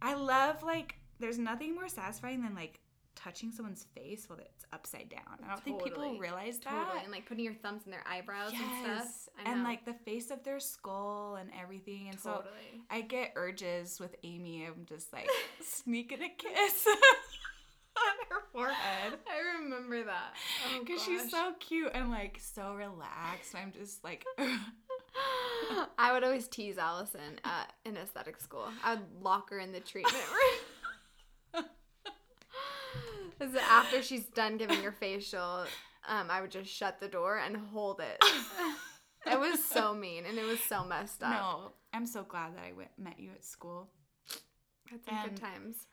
[0.00, 2.80] I love like there's nothing more satisfying than like
[3.22, 5.38] touching someone's face while it's upside down.
[5.44, 6.18] I don't think people Totally.
[6.18, 6.70] realize that.
[6.70, 9.28] Totally, and like putting your thumbs in their eyebrows and stuff.
[9.44, 9.68] I and know.
[9.68, 12.08] like the face of their skull and everything.
[12.10, 12.44] And so.
[12.90, 14.64] I get urges with Amy.
[14.66, 15.28] I'm just like
[15.62, 16.86] sneaking a kiss
[17.96, 19.18] on her forehead.
[19.28, 20.34] I remember that.
[20.74, 23.54] Oh, Because she's so cute and like so relaxed.
[23.54, 24.24] I'm just like,
[25.98, 28.68] I would always tease Allison at in aesthetic school.
[28.84, 30.58] I would lock her in the treatment room.
[33.40, 35.64] 'Cause after she's done giving her facial,
[36.06, 38.22] um, I would just shut the door and hold it.
[39.26, 41.30] it was so mean and it was so messed up.
[41.30, 43.88] no, I'm so glad that I went, met you at school.
[44.90, 45.86] Had some And- good times.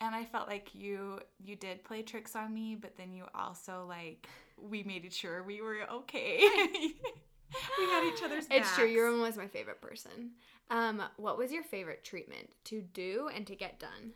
[0.00, 3.86] And I felt like you you did play tricks on me, but then you also
[3.88, 4.26] like
[4.58, 6.38] we made it sure we were okay.
[7.78, 8.86] we had each other's It's true.
[8.86, 10.32] Your one was my favorite person.
[10.70, 14.12] Um, what was your favorite treatment to do and to get done?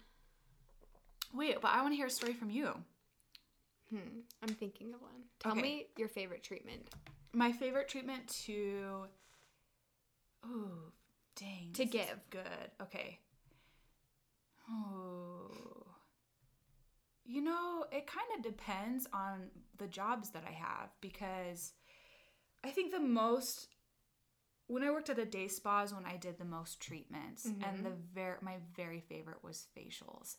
[1.32, 2.70] Wait, but I want to hear a story from you.
[3.90, 4.20] Hmm.
[4.42, 5.10] I'm thinking of one.
[5.40, 5.60] Tell Okay.
[5.60, 6.88] me your favorite treatment
[7.32, 9.06] My favorite treatment to
[10.44, 10.92] Oh,
[11.36, 11.70] dang.
[11.74, 12.18] To give.
[12.30, 12.70] good.
[12.82, 13.18] Okay.
[14.70, 15.50] Oh.
[17.24, 21.72] You know, it kind of depends on the jobs that I have because
[22.64, 23.68] I think the most
[24.68, 27.84] when I worked at a day spa is when I did the most treatments and
[27.84, 30.36] the very my very favorite was facials.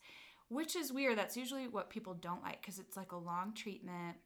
[0.50, 1.18] Which is weird.
[1.18, 4.18] That's usually what people don't like cuz it's like a long treatment.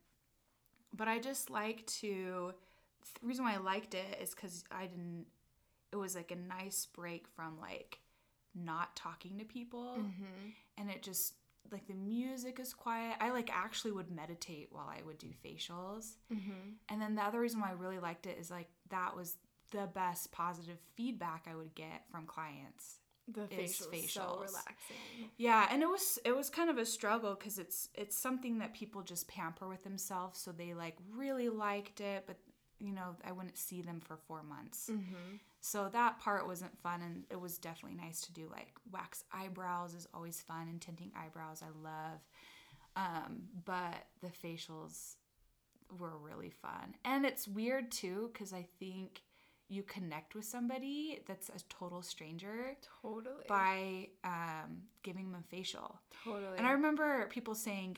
[0.93, 2.53] But I just like to
[3.19, 5.25] the reason why I liked it is cuz I didn't
[5.91, 7.99] it was like a nice break from like
[8.53, 10.49] not talking to people Mm-hmm.
[10.77, 11.35] and it just
[11.71, 13.15] like the music is quiet.
[13.19, 16.15] I like actually would meditate while I would do facials.
[16.33, 16.71] Mm-hmm.
[16.89, 19.37] And then the other reason why I really liked it is like that was
[19.71, 22.99] the best positive feedback I would get from clients.
[23.27, 24.47] The Is facial so facials.
[24.47, 25.29] relaxing.
[25.37, 28.73] Yeah, and it was it was kind of a struggle cuz it's it's something that
[28.73, 32.37] people just pamper with themselves so they like really liked it but
[32.79, 34.89] you know, I wouldn't see them for 4 months.
[34.91, 35.35] Mm-hmm.
[35.59, 38.49] So that part wasn't fun, and it was definitely nice to do.
[38.49, 42.19] Like wax eyebrows is always fun, and tinting eyebrows I love.
[42.95, 45.15] Um, but the facials
[45.99, 49.21] were really fun, and it's weird too because I think
[49.71, 53.45] you connect with somebody that's a total stranger Totally.
[53.47, 55.99] by um, giving them a facial.
[56.25, 56.57] Totally.
[56.57, 57.97] And I remember people saying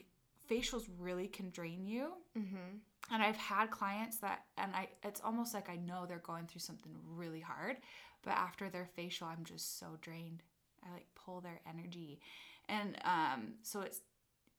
[0.50, 2.14] facials really can drain you.
[2.38, 2.78] mm-hmm.
[3.12, 6.62] And I've had clients that, and I, it's almost like I know they're going through
[6.62, 7.78] something really hard,
[8.24, 10.42] but after their facial, I'm just so drained.
[10.86, 12.22] I like pull their energy,
[12.70, 14.02] and um, so it's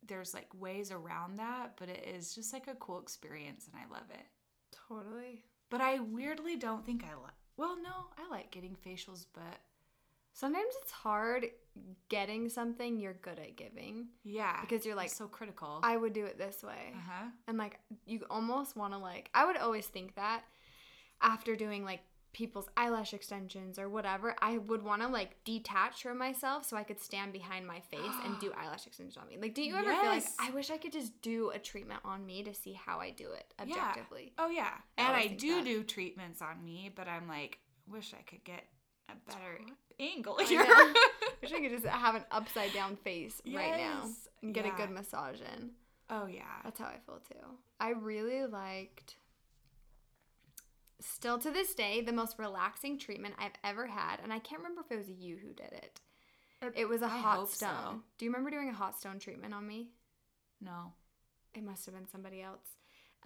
[0.07, 3.91] there's like ways around that, but it is just like a cool experience, and I
[3.93, 4.27] love it.
[4.89, 5.45] Totally.
[5.75, 7.33] But I weirdly don't think I like.
[7.57, 9.59] Well, no, I like getting facials, but
[10.33, 11.47] Sometimes it's hard
[12.09, 15.81] getting something you're good at giving yeah, because you're like, so critical.
[15.83, 16.93] I would do it this way.
[16.95, 17.25] uh huh.
[17.49, 20.43] And like, you almost want to like, I would always think that
[21.21, 22.03] after doing like
[22.35, 26.83] people's eyelash extensions or whatever, I would want to like detach from myself so I
[26.83, 29.39] could stand behind my face and do eyelash extensions on me.
[29.41, 32.27] Like, do you ever feel like I wish I could just do a treatment on
[32.27, 34.33] me to see how I do it objectively?
[34.37, 34.45] Yeah.
[34.45, 34.71] Oh yeah.
[34.99, 35.65] I and I do that.
[35.65, 37.59] do treatments on me, but I'm like,
[37.91, 38.65] wish I could get
[39.09, 39.61] a better
[40.01, 40.65] angle I here.
[40.65, 40.93] know.
[41.43, 44.09] wish I could just have an upside down face right now
[44.43, 44.75] and get Yeah.
[44.75, 45.71] a good massage in.
[46.11, 46.43] oh yeah.
[46.65, 47.47] That's how I feel too.
[47.81, 49.17] I really liked,
[51.01, 54.17] still to this day, the most relaxing treatment I've ever had.
[54.23, 56.01] And I can't remember if it was you who did it.
[56.75, 57.67] It was a I hot hope so.
[57.67, 58.03] stone.
[58.17, 59.89] Do you remember doing a hot stone treatment on me?
[60.61, 60.93] No.
[61.55, 62.67] It must have been somebody else.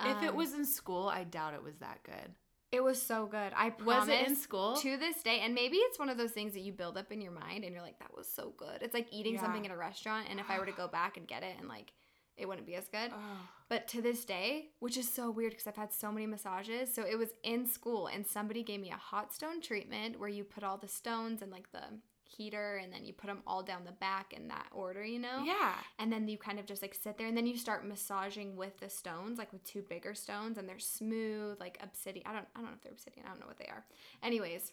[0.01, 2.35] if it Um, was in school, I doubt it was that good.
[2.71, 3.53] it was so good.
[3.57, 4.09] I Was promise.
[4.21, 4.77] it in school?
[4.77, 7.21] To this day, and maybe it's one of those things that you build up in
[7.21, 9.41] your mind, and you're like, "That was so good." It's like eating Yeah.
[9.43, 11.67] something at a restaurant, and if I were to go back and get it, and
[11.69, 11.93] like,
[12.39, 13.11] it wouldn't be as good.
[13.13, 13.49] Oh.
[13.69, 16.95] But to this day, which is so weird because I've had so many massages.
[16.95, 20.45] So it was in school and somebody gave me a hot stone treatment where you
[20.45, 21.83] put all the stones and like the
[22.25, 25.43] heater and then you put them all down the back in that order, you know?
[25.45, 25.75] Yeah.
[25.99, 28.79] And then you kind of just like sit there and then you start massaging with
[28.79, 32.27] the stones, like with two bigger stones and they're smooth, like obsidian.
[32.27, 33.27] I don't I don't know if they're obsidian.
[33.27, 33.85] I don't know what they are.
[34.23, 34.73] Anyways,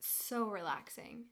[0.00, 1.24] so relaxing.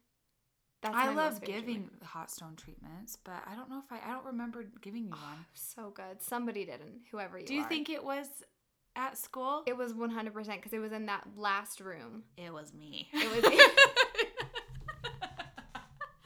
[0.85, 2.03] That's I love giving treatment.
[2.03, 5.47] hot stone treatments, but I don't know if I I don't remember giving you one.
[5.55, 6.21] so good.
[6.23, 7.69] Somebody didn't, whoever you Do you are.
[7.69, 8.29] think it was
[8.95, 9.63] at school?
[9.67, 12.25] It was 100% because it was in that last room.
[12.37, 13.09] It was me.
[13.13, 13.45] It was.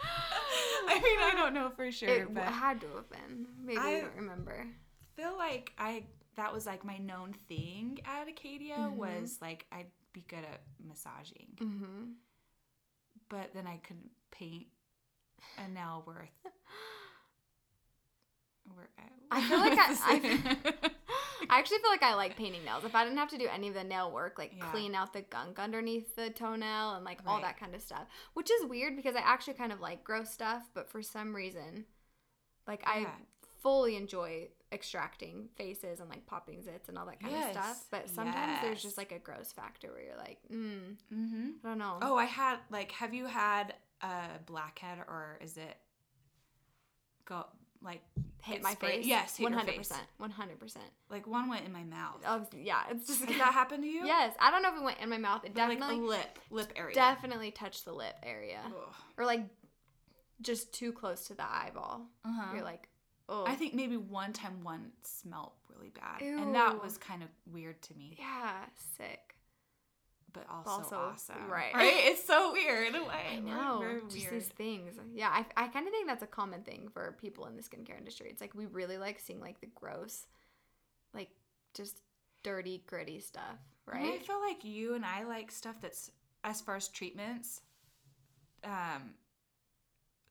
[0.00, 3.46] I mean, I don't know for sure, it but had to have been.
[3.64, 4.66] Maybe I- don't remember.
[5.16, 6.04] feel like I
[6.36, 8.92] that was like my known thing at Acaydia Mhm.
[8.94, 12.04] was like I'd be good at massaging, Mm-hmm.
[13.28, 13.98] but then I could
[14.30, 14.66] paint
[15.58, 16.28] a nail worth.
[18.74, 18.88] Where,
[19.30, 20.90] I feel like I-
[21.50, 22.84] I actually feel like I like painting nails.
[22.84, 24.70] If I didn't have to do any of the nail work, like Yeah.
[24.70, 28.50] clean out the gunk underneath the toenail and like all that kind of stuff, which
[28.50, 31.86] is weird because I actually kind of like gross stuff, but for some reason,
[32.66, 33.06] like I
[33.62, 37.86] fully enjoy extracting faces and like popping zits and all that kind of stuff.
[37.90, 41.48] But sometimes there's just like a gross factor where you're like, mm, mm-hmm.
[41.64, 41.98] I don't know.
[42.02, 42.92] Oh, I had like.
[42.92, 45.76] Have you had a blackhead or is it
[47.24, 47.46] go
[47.82, 48.00] like
[48.42, 49.06] hit it my spray- face.
[49.06, 49.88] Yes, hit one your hundred face.
[49.88, 50.84] percent, one hundred percent.
[51.10, 52.20] Like one went in my mouth.
[52.26, 54.04] Oh yeah, it's just Has that happened to you?
[54.04, 55.44] Yes, I don't know if it went in my mouth.
[55.44, 56.94] It But, like definitely, a lip, lip area.
[56.94, 58.94] definitely touched the lip area, Ugh.
[59.16, 59.42] or like
[60.40, 62.02] just too close to the eyeball.
[62.24, 62.54] Uh-huh.
[62.54, 62.88] You're like,
[63.28, 67.28] oh, I think maybe one time one smelled really bad, and that was kind of
[67.52, 68.54] weird to me, yeah,
[68.96, 69.36] sick.
[70.38, 71.48] But also, Also, awesome.
[71.50, 71.74] right.
[71.74, 71.92] Right?
[72.04, 72.92] It's so weird.
[72.92, 74.42] Like, I we're know, very just weird.
[74.42, 74.94] these things.
[75.14, 77.98] Yeah, I, I kind of think that's a common thing for people in the skincare
[77.98, 78.28] industry.
[78.30, 80.26] It's like we really like seeing like the gross,
[81.14, 81.30] like
[81.74, 82.00] just
[82.42, 83.58] dirty, gritty stuff,
[83.92, 86.10] And I feel like you and I like stuff that's
[86.44, 87.62] as far as treatments,
[88.64, 89.14] um,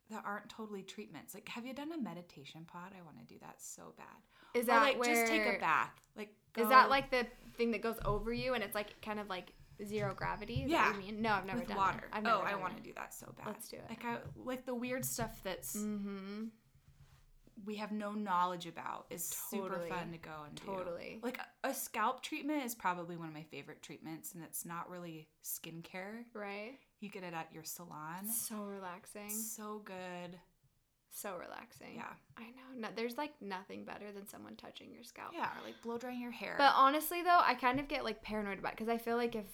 [0.10, 1.34] that aren't totally treatments.
[1.34, 2.94] Like, have you done a meditation pod?
[2.98, 4.06] I want to do that so bad.
[4.54, 5.92] Is or that like where, just take a bath?
[6.16, 7.28] Like, Is that like the
[7.58, 9.52] thing that goes over you and it's like kind of like
[9.86, 10.66] zero gravity?
[10.68, 10.94] Yeah.
[10.94, 11.22] You mean?
[11.22, 12.00] No, I've never with done water?
[12.00, 12.10] It.
[12.18, 13.48] I've never oh, I want to do that so bad.
[13.48, 13.86] Let's do it.
[13.90, 16.46] Like, I like the weird stuff that's Mm-hmm.
[17.66, 20.64] we have no knowledge about is super fun to go and do.
[20.66, 21.20] Totally.
[21.24, 24.90] Like a, a scalp treatment is probably one of my favorite treatments, and it's not
[24.90, 26.24] really skincare.
[26.34, 26.78] Right?
[27.00, 28.28] You get it at your salon.
[28.32, 29.30] So relaxing.
[29.30, 30.40] So good.
[31.12, 31.96] So relaxing.
[31.96, 32.14] Yeah.
[32.38, 32.80] I know.
[32.80, 35.32] No, there's like nothing better than someone touching your scalp.
[35.34, 36.56] Yeah, or like blow drying your hair.
[36.60, 39.36] But honestly, though, I kind of get like paranoid about it because I feel like
[39.36, 39.46] if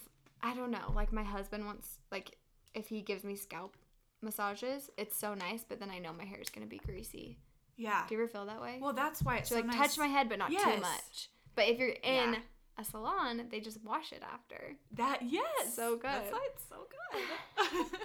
[0.44, 2.38] I don't know, like my husband wants like
[2.76, 3.76] if he gives me scalp
[4.22, 7.38] massages, it's so nice, but then I know my hair is gonna be greasy.
[7.78, 8.04] yeah.
[8.08, 8.78] Do you ever feel that way?
[8.82, 9.78] Well, that's why it's so so like nice.
[9.78, 11.30] touch my head, but not too much.
[11.56, 12.40] But if you're in Yeah.
[12.78, 14.76] a salon, they just wash it after.
[14.96, 15.76] That yes.
[15.76, 16.34] So That's good.
[16.34, 17.86] why it's so good.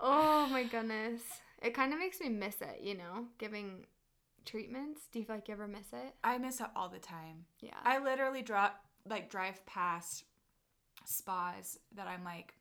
[0.00, 1.22] Oh my goodness.
[1.62, 3.86] It kind of makes me miss it, you know, giving
[4.44, 5.02] treatments.
[5.10, 6.14] Do you feel like you ever miss it?
[6.22, 7.46] I miss it all the time.
[7.60, 7.74] Yeah.
[7.82, 10.24] I literally drop like drive past
[11.06, 12.54] spas that I'm like,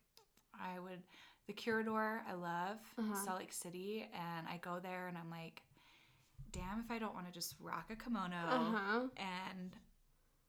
[0.54, 1.00] I would
[1.48, 3.14] the Kura Door I love Uh-huh.
[3.26, 5.62] Salt Lake City, and I go there and I'm like,
[6.52, 9.00] damn if I don't want to just rock a kimono Uh-huh.
[9.18, 9.76] and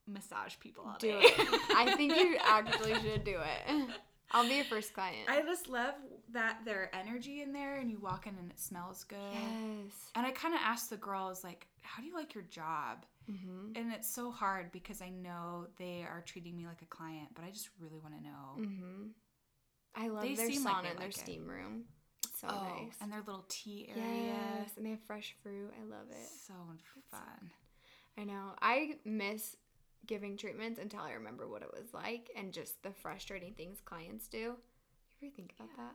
[0.07, 1.19] massage people all Do day.
[1.23, 1.61] it.
[1.77, 3.89] I think you actually should do it.
[4.31, 5.29] I'll be your first client.
[5.29, 5.95] I just love
[6.33, 9.19] that their energy in there, and you walk in and it smells good.
[9.33, 9.93] yes.
[10.15, 13.07] And I kind of asked the girls like, how do you like your job?
[13.31, 13.77] Mm-hmm.
[13.77, 17.45] And it's so hard because I know they are treating me like a client, but
[17.45, 18.69] I just really want to know.
[18.69, 19.03] Mm-hmm.
[19.95, 21.21] I love They their sauna like and their like it.
[21.21, 21.85] steam room.
[22.25, 22.93] It's so oh, nice.
[23.01, 24.35] and their little tea area.
[24.59, 25.73] yes, and they have fresh fruit.
[25.81, 26.29] I love it.
[26.47, 26.53] So
[27.11, 27.51] fun.
[28.19, 28.55] I know.
[28.61, 29.57] I miss
[30.07, 34.29] giving treatments until I remember what it was like and just the frustrating things clients
[34.29, 34.55] do.
[35.21, 35.95] You ever think about that?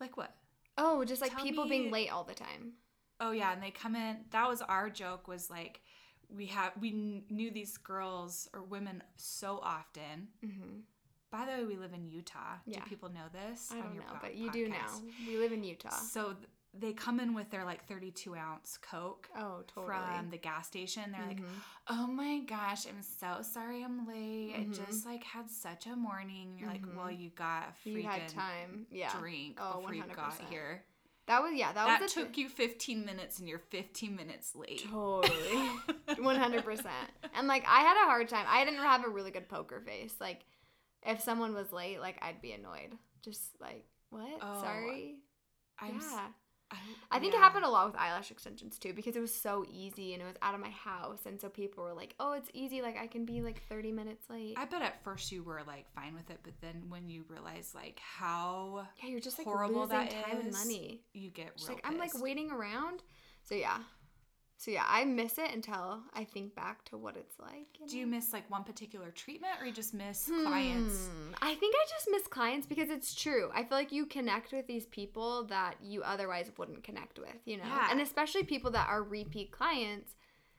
[0.00, 0.34] Like what?
[0.78, 2.72] Oh, just like Tell people me- being late all the time.
[3.20, 4.16] Oh yeah, and they come in.
[4.30, 5.28] That was our joke.
[5.28, 5.80] Was like
[6.34, 10.28] we have we kn- knew these girls or women so often.
[10.44, 10.78] Mm-hmm.
[11.30, 12.56] By the way, we live in Utah.
[12.66, 12.80] Yeah.
[12.82, 13.68] Do people know this?
[13.70, 14.88] I don't know, po- but you do now.
[15.28, 15.90] We live in Utah.
[15.90, 19.86] So th- they come in with their like 32 ounce Coke Oh, totally.
[19.96, 21.10] from the gas station.
[21.10, 21.48] They're like, Mhm.
[21.88, 24.54] "Oh my gosh, I'm so sorry I'm late.
[24.54, 24.70] Mhm.
[24.70, 26.94] I just like had such a morning." You're like, Mhm.
[26.96, 28.86] "Well, you got a freaking you had time.
[28.90, 29.18] Yeah.
[29.18, 30.84] drink Oh, before you got here.
[31.26, 31.72] That was yeah.
[31.72, 35.68] That, That, was a took you 15 minutes, and you're 15 minutes late." Totally.
[36.18, 37.10] One hundred percent.
[37.34, 38.46] And like I had a hard time.
[38.48, 40.14] I didn't have a really good poker face.
[40.20, 40.44] Like
[41.04, 42.96] if someone was late, like I'd be annoyed.
[43.22, 44.38] Just like what?
[44.40, 45.16] Oh, Sorry.
[45.78, 46.28] I'm s- yeah.
[46.72, 46.76] I,
[47.10, 50.12] I think it happened a lot with eyelash extensions too because it was so easy
[50.12, 52.82] and it was out of my house and so people were like, "Oh, it's easy.
[52.82, 55.86] Like I can be like thirty minutes late." I bet at first you were like
[55.94, 59.82] fine with it, but then when you realize like how yeah, you're just like horrible
[59.82, 61.02] losing that time and money.
[61.12, 63.02] you get like I'm like waiting around.
[63.42, 63.78] So yeah.
[64.60, 67.78] So yeah, I miss it until I think back to what it's like.
[67.88, 71.06] Do you miss like one particular treatment, or you just miss clients?
[71.06, 71.32] Hmm.
[71.40, 73.48] I think I just miss clients because it's true.
[73.54, 77.56] I feel like you connect with these people that you otherwise wouldn't connect with, you
[77.56, 77.64] know?
[77.64, 77.88] Yeah.
[77.90, 80.14] And especially people that are repeat clients,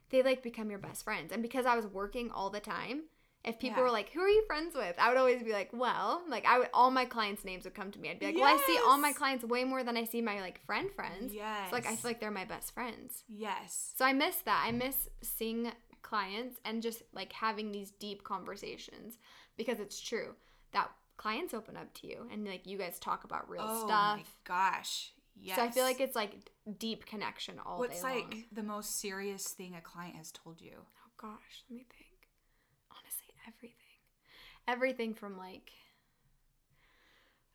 [0.10, 1.32] they like become your best friends.
[1.32, 3.04] And because I was working all the time,
[3.44, 3.84] if people Yeah.
[3.84, 6.60] were like, "Who are you friends with?" I would always be like, "Well, like I
[6.60, 8.10] would all my clients' names would come to me.
[8.10, 10.40] I'd be like, "Well, I see all my clients way more than I see my
[10.42, 11.70] like friend friends." Yes.
[11.70, 13.24] So like I feel like they're my best friends.
[13.28, 13.94] yes.
[13.98, 14.64] So I miss that.
[14.66, 15.72] I miss seeing
[16.02, 19.18] clients and just like having these deep conversations
[19.58, 20.36] because it's true
[20.72, 24.18] that clients open up to you and like you guys talk about real oh stuff.
[24.18, 25.14] my gosh.
[25.36, 25.56] Yes.
[25.56, 26.34] So I feel like it's like
[26.78, 30.74] deep connection all What's day like the most serious thing a client has told you?
[30.78, 32.11] Oh gosh, let me think.
[33.58, 33.78] Everything.
[34.68, 35.72] Everything from like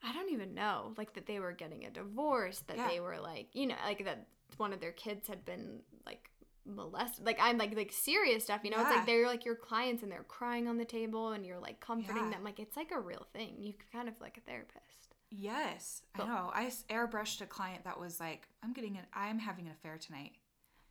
[0.03, 2.88] I don't even know, like that they were getting a divorce, that Yeah.
[2.88, 4.26] they were like, you know, like that
[4.57, 6.30] one of their kids had been like
[6.64, 7.24] molested.
[7.26, 8.80] Like I'm like like serious stuff, you know.
[8.80, 11.80] It's like they're like your clients and they're crying on the table and you're like
[11.80, 12.30] comforting Yeah.
[12.32, 12.44] them.
[12.44, 13.57] Like it's like a real thing.
[13.59, 14.82] You kind of like a therapist.
[15.30, 16.51] Yes, I know.
[16.55, 20.32] I airbrushed a client that was like, "I'm getting an, I'm having an affair tonight,"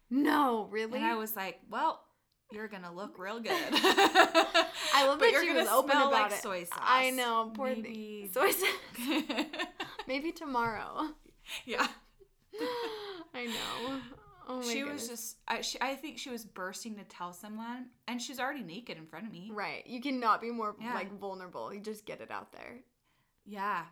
[0.09, 0.97] No, really.
[0.97, 2.03] and I was like, "Well,
[2.51, 6.41] you're gonna look real good." I love But that you're gonna open about like it.
[6.41, 6.79] soy sauce.
[6.81, 8.29] I know, poor Maybe- thing.
[8.33, 9.45] Soy sauce.
[10.07, 11.09] Maybe tomorrow.
[11.65, 11.87] yeah.
[13.33, 13.99] I know.
[14.47, 15.01] Oh my she goodness.
[15.01, 18.61] was just I, she, I think she was bursting to tell someone and she's already
[18.61, 19.85] naked in front of me right.
[19.87, 20.93] You cannot be more Yeah.
[20.93, 21.73] like vulnerable.
[21.73, 22.77] You just get it out there.
[23.45, 23.83] yeah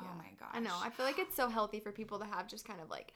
[0.00, 0.74] oh my gosh I know.
[0.82, 3.12] I feel like it's so healthy for people to have just kind of like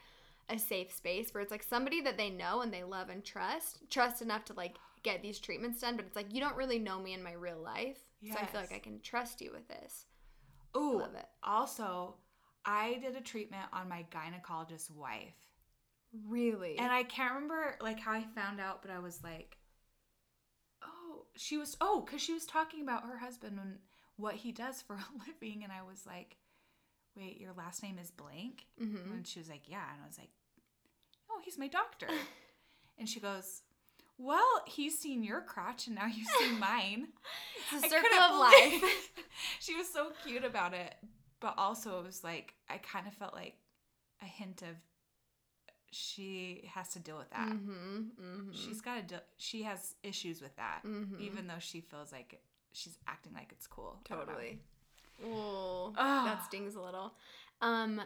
[0.50, 3.78] a safe space where it's like somebody that they know and they love and trust,
[3.90, 6.98] trust enough to like get these treatments done, but it's like you don't really know
[7.00, 7.98] me in my real life.
[8.30, 10.04] So I feel like I can trust you with this.
[10.76, 11.26] Ooh, love it.
[11.42, 12.14] also
[12.64, 15.34] i did a treatment on my gynecologist's wife
[16.28, 16.78] Really?
[16.78, 19.56] and i can't remember like how i found out but i was like
[20.84, 23.78] oh she was oh because she was talking about her husband and
[24.16, 26.36] what he does for a living and i was like
[27.16, 29.12] wait your last name is blank Mhm.
[29.12, 30.39] and she was like yeah and i was like oh
[31.44, 32.06] he's my doctor
[32.98, 33.62] and she goes
[34.18, 37.08] well he's seen your crotch and now you've seen mine
[37.72, 39.10] It's a circle of life.
[39.60, 40.94] she was so cute about it,
[41.40, 43.54] but also it was like I kind of felt like
[44.22, 44.76] a hint of
[45.92, 47.48] she has to deal with that.
[47.48, 47.98] mm-hmm.
[48.20, 48.52] Mm-hmm.
[48.52, 49.14] She's got to.
[49.16, 51.18] De- she has issues with that, Mhm.
[51.20, 52.40] even though she feels like
[52.72, 53.98] she's acting like it's cool.
[54.10, 54.32] I don't know.
[54.34, 54.58] Totally.
[55.24, 57.14] Oh, that stings a little.
[57.60, 58.00] Um,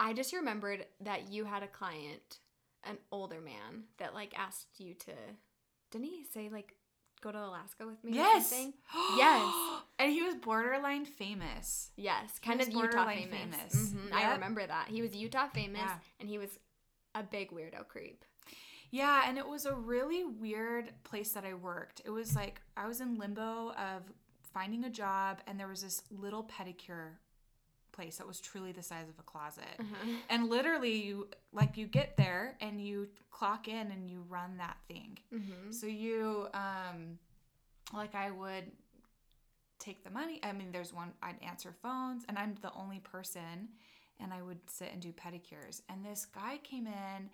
[0.00, 2.38] I just remembered that you had a client,
[2.84, 5.12] an older man, that like asked you to.
[5.90, 6.74] Didn't he say like
[7.20, 8.12] go to Alaska with me?
[8.12, 8.52] or Yes.
[9.16, 9.54] Yes.
[9.98, 11.90] And he was borderline famous.
[11.96, 13.30] Yes, kind of Utah famous.
[13.74, 13.74] famous.
[13.94, 15.98] Mhm, I remember that he was Utah famous, Yeah.
[16.20, 16.58] and he was
[17.14, 18.24] a big weirdo creep.
[18.90, 22.00] Yeah, and it was a really weird place that I worked.
[22.04, 24.02] It was like I was in limbo of
[24.54, 27.16] finding a job, and there was this little pedicure
[27.98, 29.64] place that was truly the size of a closet.
[29.80, 30.10] Uh-huh.
[30.30, 34.76] And literally, you like you get there and you clock in and you run that
[34.86, 35.18] thing.
[35.34, 35.72] Mm-hmm.
[35.72, 37.18] So you, um,
[37.92, 38.70] like I would
[39.80, 40.38] take the money.
[40.44, 43.68] I mean, there's one I'd answer phones, and I'm the only person,
[44.20, 45.82] and I would sit and do pedicures.
[45.88, 47.30] And this guy came in,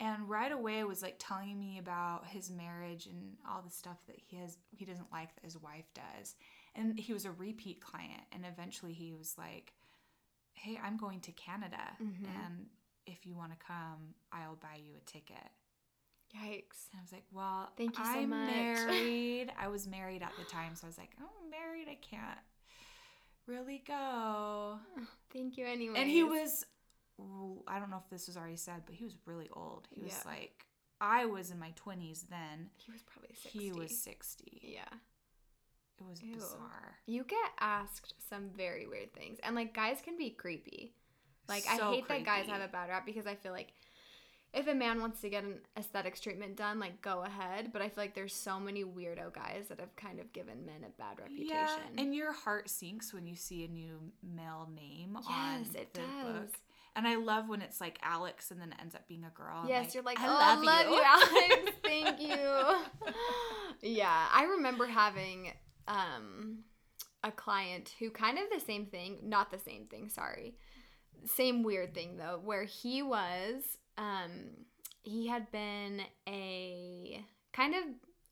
[0.00, 4.16] and right away was like telling me about his marriage and all the stuff that
[4.16, 6.34] he has he doesn't like that his wife does.
[6.74, 9.72] And he was a repeat client, and eventually he was like,
[10.54, 12.26] "Hey, I'm going to Canada, Mhm.
[12.26, 12.70] and
[13.06, 15.50] if you want to come, I'll buy you a ticket."
[16.34, 16.88] Yikes.
[16.90, 18.46] And I was like, well, Thank you so I'm much.
[18.46, 19.52] married.
[19.56, 21.86] I was married at the time, so I was like, oh, I'm married.
[21.88, 22.38] I can't
[23.46, 24.78] really go.
[25.32, 26.00] Thank you anyway.
[26.00, 26.64] And he was,
[27.68, 29.86] I don't know if this was already said, but he was really old.
[29.90, 30.22] He was Yeah.
[30.24, 30.66] like,
[31.00, 32.70] I was in my 20s then.
[32.78, 33.58] He was probably 60.
[33.58, 34.60] He was 60.
[34.62, 34.88] Yeah.
[36.00, 36.34] It was Ew.
[36.34, 36.96] bizarre.
[37.06, 39.38] You get asked some very weird things.
[39.42, 40.94] And like guys can be creepy.
[41.48, 43.72] Like I So hate that guys have a bad rap because I feel like
[44.52, 47.72] if a man wants to get an aesthetics treatment done, like go ahead.
[47.72, 50.84] But I feel like there's so many weirdo guys that have kind of given men
[50.86, 51.48] a bad reputation.
[51.48, 55.24] Yeah, and your heart sinks when you see a new male name on
[55.64, 56.32] Yes, it the does.
[56.50, 56.54] book.
[56.96, 59.62] And I love when it's like Alex and then it ends up being a girl.
[59.64, 61.02] I'm Yes, you're like, I oh, love, you.
[61.04, 61.72] Alex.
[61.82, 62.76] Thank you.
[63.82, 65.50] yeah, I remember having
[65.88, 66.64] um,
[67.22, 70.54] a client who kind of the same thing, not the same thing, sorry.
[71.24, 74.30] Same weird thing though, where he was, um,
[75.02, 77.82] he had been a kind of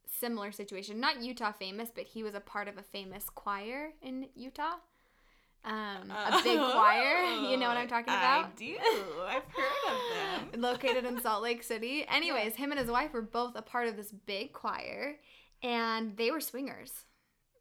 [0.06, 4.26] similar situation, not Utah famous, but he was a part of a famous choir in
[4.34, 4.76] Utah.
[5.64, 8.46] Um, a big choir, you know what I'm talking about?
[8.46, 8.76] I do.
[9.24, 10.60] I've heard of them.
[10.60, 12.04] located in Salt Lake City.
[12.12, 15.18] Anyways, him and his wife were both a part of this big choir
[15.62, 17.04] and they were swingers.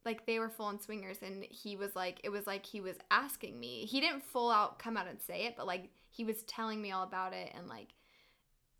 [0.04, 2.95] Like they were full on swingers and he was like it was like he was
[3.12, 3.86] asking me.
[3.86, 6.91] He didn't full out come out and say it, but like he was telling me
[6.91, 7.89] all about it and like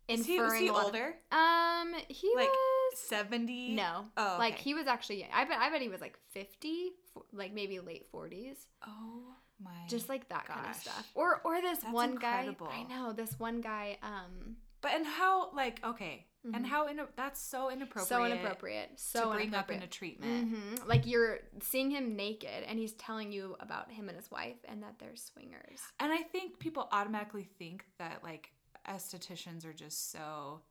[0.08, 1.14] Is he, inferring was he lot of- older?
[1.30, 3.74] um he Like, was 70?
[3.74, 4.06] no.
[4.16, 7.52] Oh, Like he was actually I bet I bet he was like 50, f- like
[7.54, 8.56] maybe late 40s.
[8.86, 9.70] Oh my.
[9.88, 11.08] Just like that kind of stuff.
[11.14, 12.66] Or or this That's one incredible.
[12.66, 12.78] guy.
[12.78, 16.26] I know, this one guy um But and how like okay.
[16.44, 16.66] And Mhm.
[16.66, 18.08] how in that's so inappropriate.
[18.08, 18.98] so inappropriate.
[18.98, 20.48] So to bring up in a treatment.
[20.48, 24.56] hmm Like you're seeing him naked and he's telling you about him and his wife
[24.64, 25.80] and that they're swingers.
[26.00, 28.52] And I think people automatically think that like
[28.88, 30.62] estheticians are just so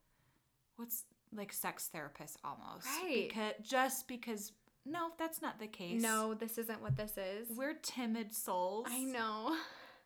[0.75, 2.85] what's like sex therapists almost.
[2.87, 3.27] Right.
[3.29, 4.51] Because just because
[4.83, 6.01] no, that's not the case.
[6.01, 7.47] No, this isn't what this is.
[7.55, 8.87] We're timid souls.
[8.89, 9.55] I know.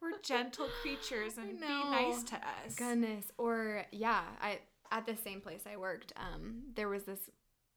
[0.01, 2.75] We're gentle creatures and be nice to us.
[2.75, 3.31] Goodness.
[3.37, 4.59] Or yeah, I
[4.91, 7.29] at the same place I worked, um, there was this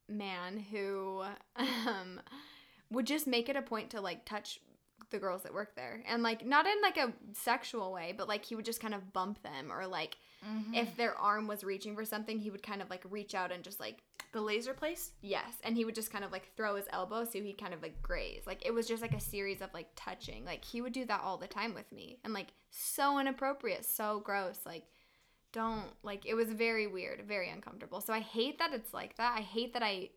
[0.09, 1.23] man who
[1.57, 2.21] um
[2.91, 4.61] would just make it a point to like touch
[5.11, 6.03] the girls that work there.
[6.09, 9.13] And like not in like a sexual way, but like he would just kind of
[9.13, 10.73] bump them or like Mhm.
[10.77, 13.65] if their arm was reaching for something, he would kind of like reach out and
[13.65, 15.11] just like the laser place?
[15.21, 17.83] Yes, and he would just kind of like throw his elbow so he'd kind of
[17.83, 18.43] like graze.
[18.47, 20.45] Like it was just like a series of like touching.
[20.45, 22.21] Like he would do that all the time with me.
[22.23, 24.61] And like so inappropriate, so gross.
[24.65, 24.85] Like
[25.53, 28.01] don't like it was very weird, very uncomfortable.
[28.01, 29.35] So I hate that it's like that.
[29.37, 30.11] I hate that I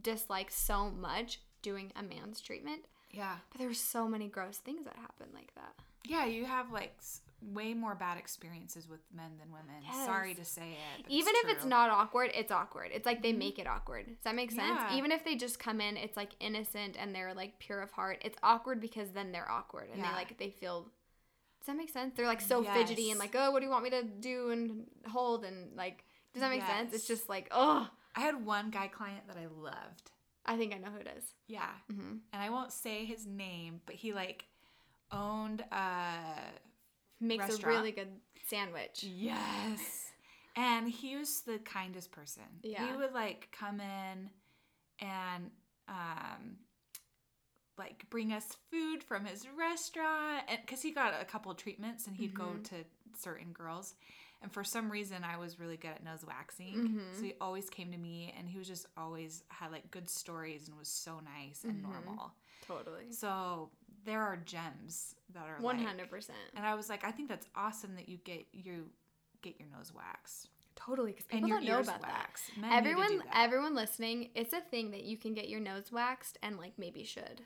[0.00, 2.82] dislike so much doing a man's treatment.
[3.10, 3.36] Yeah.
[3.50, 5.74] But there's so many gross things that happen like that.
[6.04, 6.96] Yeah, you have like
[7.42, 9.82] way more bad experiences with men than women.
[9.82, 10.06] Yes.
[10.06, 11.06] Sorry to say it.
[11.08, 12.90] Even if it's not awkward, it's awkward.
[12.92, 13.38] It's like they mm-hmm.
[13.38, 14.06] make it awkward.
[14.06, 14.78] Does that make sense?
[14.78, 14.96] Yeah.
[14.96, 18.18] Even if they just come in, it's like innocent and they're like pure of heart.
[18.22, 20.10] It's awkward because then they're awkward and Yeah.
[20.10, 20.88] they like they feel.
[21.60, 22.14] Does that make sense?
[22.16, 24.86] They're like so fidgety and like, oh, what do you want me to do and
[25.06, 26.94] hold and like, does that make sense?
[26.94, 30.10] It's just like, oh, I had one guy client that I loved.
[30.46, 31.24] I think I know who it is.
[31.48, 31.68] Yeah.
[31.92, 32.16] Mm-hmm.
[32.32, 34.46] And I won't say his name, but he like
[35.12, 36.14] owned a
[37.20, 37.64] Makes Restaurant.
[37.76, 38.08] a really good
[38.46, 39.04] sandwich.
[39.04, 40.06] Yes.
[40.56, 42.44] And he was the kindest person.
[42.62, 42.86] Yeah.
[42.86, 44.30] He would like come in
[45.00, 45.50] and
[45.88, 46.56] um
[47.80, 52.16] like bring us food from his restaurant and cuz he got a couple treatments and
[52.16, 52.64] he'd go Mhm.
[52.70, 52.84] to
[53.18, 53.94] certain girls.
[54.42, 56.74] And for some reason I was really good at nose waxing.
[56.74, 57.14] Mhm.
[57.16, 60.68] So he always came to me and he was just always had like good stories
[60.68, 61.90] and was so nice and Mhm.
[61.90, 62.34] normal.
[62.66, 63.10] Totally.
[63.12, 63.70] So
[64.04, 66.38] there are gems that are hundred percent.
[66.54, 68.90] and I was like, I think that's awesome that you get you
[69.42, 72.10] get your nose waxed Totally, because and people your don't know about that.
[72.28, 72.56] waxed.
[72.56, 73.36] Men everyone that.
[73.36, 77.04] everyone listening it's a thing that you can get your nose waxed and like maybe
[77.04, 77.42] should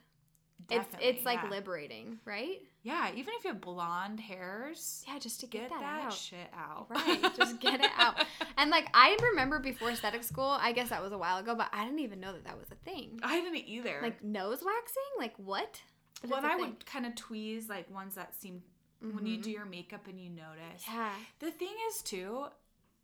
[0.69, 1.51] Definitely, it's it's like yeah.
[1.51, 5.81] liberating right Yeah, even if you have blonde hairs, yeah just to get, get that,
[5.81, 6.87] that, out shit out.
[6.91, 8.25] right just get it out
[8.57, 11.69] and like i remember before aesthetic school i guess that was a while ago but
[11.73, 13.99] i didn't even know that that was a thing I didn't either.
[14.03, 15.83] like nose waxing like what
[16.23, 16.61] But a I thing.
[16.61, 18.63] would kind of tweeze like ones that seem
[19.01, 19.51] when you do mm-hmm.
[19.59, 20.85] your makeup and you notice.
[20.89, 21.11] yeah
[21.41, 22.47] The thing is too,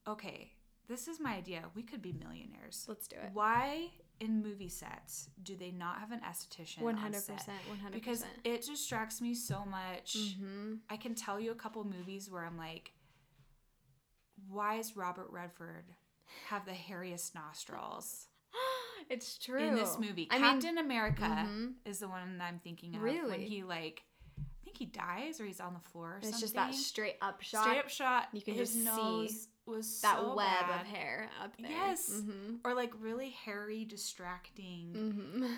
[0.08, 0.52] okay,
[0.88, 1.64] this is my idea.
[1.74, 2.86] We could be millionaires.
[2.88, 3.90] let's do it Why
[4.20, 6.82] in movie sets do they not have an esthetician?
[6.82, 7.40] on 100% set?
[7.48, 10.16] 100% Because it distracts me so much.
[10.16, 10.74] mm-hmm.
[10.88, 12.92] I can tell you a couple movies where I'm like,
[14.48, 15.84] why is Robert Redford
[16.48, 18.26] have the hairiest nostrils
[19.10, 20.28] it's true in this movie?
[20.30, 21.72] I mean, Captain America mhm.
[21.84, 23.02] is the one that I'm thinking of.
[23.02, 23.30] Really?
[23.30, 24.02] When he like,
[24.38, 26.40] I think he dies or he's on the floor or it's something.
[26.40, 28.28] just that straight up shot Straight up shot.
[28.32, 29.48] You can his just see.
[29.70, 30.80] Was that so web bad.
[30.82, 31.70] of hair up there.
[31.70, 32.10] Yes.
[32.12, 32.56] Mm-hmm.
[32.64, 34.92] Or like really hairy, distracting.
[34.94, 35.52] Mm-hmm.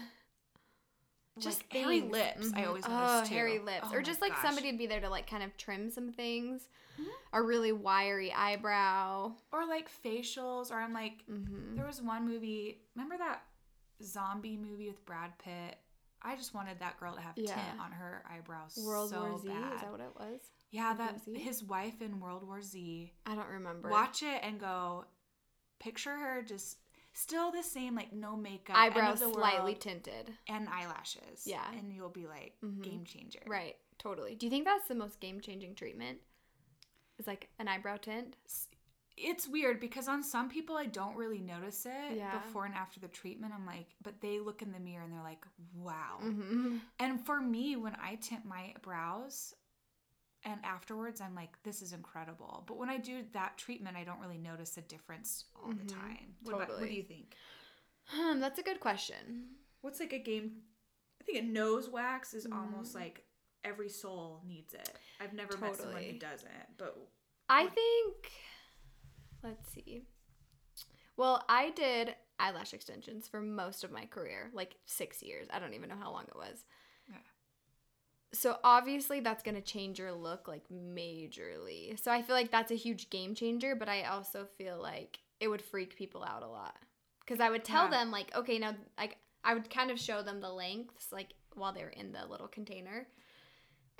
[1.39, 2.53] Just hairy lips.
[2.55, 2.67] I Mhm.
[2.69, 3.35] always oh, too.
[3.35, 4.43] hairy lips, Oh or just like gosh.
[4.43, 6.69] somebody would be there to like kind of trim some things.
[7.01, 7.07] Mhm.
[7.33, 9.33] A really wiry eyebrow.
[9.51, 10.71] Or like facials.
[10.71, 11.77] Or I'm like, Mm-hmm.
[11.77, 12.83] there was one movie.
[12.95, 13.45] Remember that
[14.03, 15.79] zombie movie with Brad Pitt?
[16.21, 17.55] I just wanted that girl to have Yeah.
[17.55, 19.49] tint on her eyebrows World so War Z.
[19.49, 19.75] bad.
[19.75, 20.41] Is that what it was?
[20.73, 23.13] Yeah, that his wife in World War Z.
[23.25, 23.89] I don't remember.
[23.91, 25.05] Watch it and go.
[25.79, 26.79] Picture her just
[27.13, 30.33] still the same, like no makeup, eyebrows slightly world, tinted.
[30.49, 31.45] and eyelashes.
[31.47, 31.63] Yeah.
[31.79, 32.83] and you'll be like Mhm.
[32.83, 33.41] game changer.
[33.47, 33.77] Right.
[33.99, 34.35] Totally.
[34.35, 36.19] Do you think that's the most game changing treatment?
[37.19, 38.37] Is like an eyebrow tint?
[39.17, 42.39] It's weird because on some people I don't really notice it Yeah.
[42.39, 43.53] before and after the treatment.
[43.53, 45.45] I'm like, but they look in the mirror and they're like,
[45.75, 46.19] wow.
[46.23, 46.79] Mm-hmm.
[46.99, 49.55] And for me, when I tint my brows
[50.45, 52.65] and afterwards, I'm like, this is incredible.
[52.67, 55.89] But when I do that treatment, I don't really notice a difference all the Mhm.
[55.89, 56.35] time.
[56.43, 57.37] What, about, what do you think?
[58.07, 59.57] Hmm, that's a good question.
[59.81, 60.63] What's like a game?
[61.21, 63.01] I think a nose wax is almost Mm.
[63.01, 63.25] like
[63.65, 64.93] every soul needs it.
[65.21, 66.97] I've never met someone who doesn't, but
[67.49, 68.33] I What- think.
[69.43, 70.07] Let's see.
[71.17, 75.47] Well, I did eyelash extensions for most of my career, like six years.
[75.53, 76.65] I don't even know how long it was.
[78.35, 81.99] So obviously that's gonna change your look like majorly.
[81.99, 85.49] So I feel like that's a huge game changer, but I also feel like it
[85.49, 86.77] would freak people out a lot
[87.21, 87.91] because I would tell Yeah.
[87.91, 91.73] them like, okay, now like I would kind of show them the lengths like while
[91.73, 93.07] they were in the little container,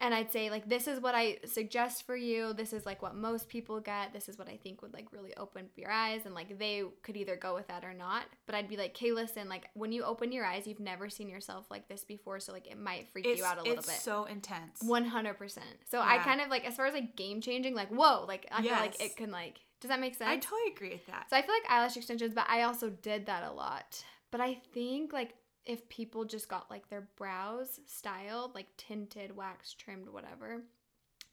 [0.03, 2.53] and I'd say like this is what I suggest for you.
[2.53, 4.13] This is like what most people get.
[4.13, 7.17] This is what I think would like really open your eyes, and like they could
[7.17, 8.25] either go with that or not.
[8.45, 11.29] But I'd be like, okay, listen, like when you open your eyes, you've never seen
[11.29, 13.87] yourself like this before, so like it might freak it's, you out a little it's
[13.87, 14.01] bit.
[14.01, 14.81] so intense.
[14.83, 15.67] One hundred percent.
[15.89, 18.63] So I kind of like as far as like game changing, like whoa, like I
[18.63, 19.61] feel like it can like.
[19.81, 20.31] Does that make sense?
[20.31, 21.29] I totally agree with that.
[21.29, 24.05] So I feel like eyelash extensions, but I also did that a lot.
[24.31, 25.35] But I think like
[25.65, 30.63] if people just got like their brows styled, like tinted, wax trimmed, whatever,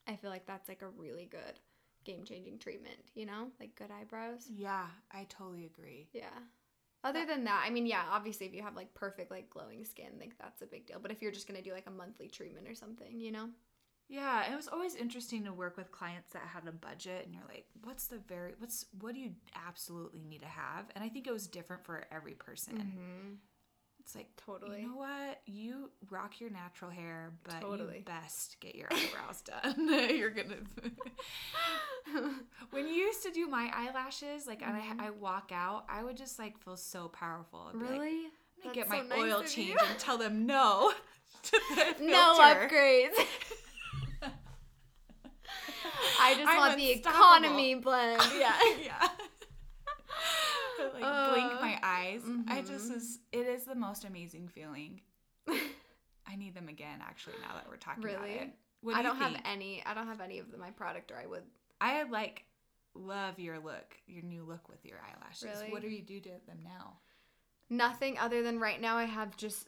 [0.07, 1.59] I feel like that's like a really good
[2.03, 3.47] game changing treatment, you know?
[3.59, 4.45] Like good eyebrows.
[4.55, 6.09] yeah, I totally agree.
[6.13, 6.25] Yeah.
[7.03, 10.11] Other than that, I mean, yeah, obviously if you have like perfect like glowing skin,
[10.19, 10.99] like that's a big deal.
[11.01, 13.49] But if you're just gonna do like a monthly treatment or something, you know?
[14.09, 17.43] Yeah, it was always interesting to work with clients that had a budget and you're
[17.47, 19.32] like, what's the very what's what do you
[19.67, 20.86] absolutely need to have?
[20.95, 22.75] And I think it was different for every person.
[22.75, 23.34] Mm-hmm.
[24.10, 24.82] It's like Totally.
[24.82, 25.39] You know what?
[25.45, 27.97] You rock your natural hair, but Totally.
[27.97, 29.88] you best get your eyebrows done.
[30.18, 30.55] you're gonna
[32.72, 34.99] when you used to do my eyelashes, like and Mhm.
[34.99, 37.70] I I walk out, I would just like feel so powerful.
[37.72, 38.07] Be like, Really?
[38.07, 40.91] I'm gonna That's get so my nice oil change and tell them no
[42.01, 43.14] No upgrades.
[46.20, 48.24] I just I'm want the economy blend.
[48.39, 48.53] Yeah.
[48.84, 49.07] yeah.
[50.93, 52.21] Like blink Uh, my eyes.
[52.47, 55.01] I just is it is the most amazing feeling.
[56.27, 58.49] I need them again actually now that we're talking about it.
[58.82, 59.43] What do I don't have think?
[59.47, 59.84] any.
[59.86, 61.43] I don't have any of my product, or I would.
[61.82, 62.45] I like
[62.95, 65.43] love your look, your new look with your eyelashes.
[65.59, 65.71] Really?
[65.71, 66.99] What do you do to them now?
[67.69, 69.67] Nothing other than right now I have just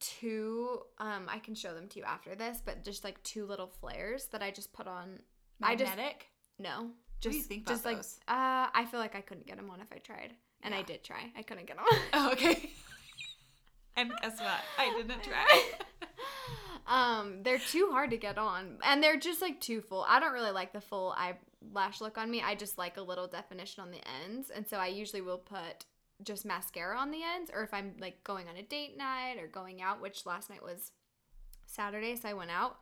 [0.00, 0.80] two.
[0.98, 4.26] Um, I can show them to you after this, but just like two little flares
[4.32, 5.20] that I just put on.
[5.62, 6.26] I just Magnetic?
[6.58, 6.90] no.
[7.20, 8.18] do Just you think just about like those?
[8.28, 10.32] uh, I feel like I couldn't get them on if I tried,
[10.62, 11.30] and I did try.
[11.36, 11.84] I couldn't get on.
[12.12, 12.70] Oh, okay.
[13.96, 14.60] and guess what?
[14.78, 15.62] I didn't try.
[16.86, 20.04] um, they're too hard to get on, and they're just like too full.
[20.08, 22.42] I don't really like the full eyelash look on me.
[22.42, 25.84] I just like a little definition on the ends, and so I usually will put
[26.22, 29.46] just mascara on the ends, or if I'm like going on a date night or
[29.48, 30.92] going out, which last night was
[31.66, 32.76] Saturday, so I went out.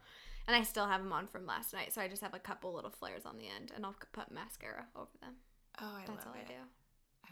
[0.47, 2.75] And I still have them on from last night, so I just have a couple
[2.75, 5.35] little flares on the end, and I'll put mascara over them.
[5.81, 6.47] Oh, I That's love all it.
[6.47, 6.55] I do.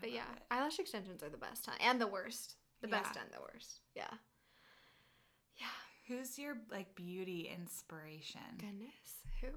[0.01, 0.43] But yeah, it.
[0.51, 2.57] eyelash extensions are the best time and the worst.
[2.81, 3.81] The best and the worst.
[3.97, 4.05] Yeah.
[5.57, 5.67] Yeah.
[6.07, 8.41] Who's your like beauty inspiration?
[8.59, 9.27] Goodness.
[9.41, 9.49] Who?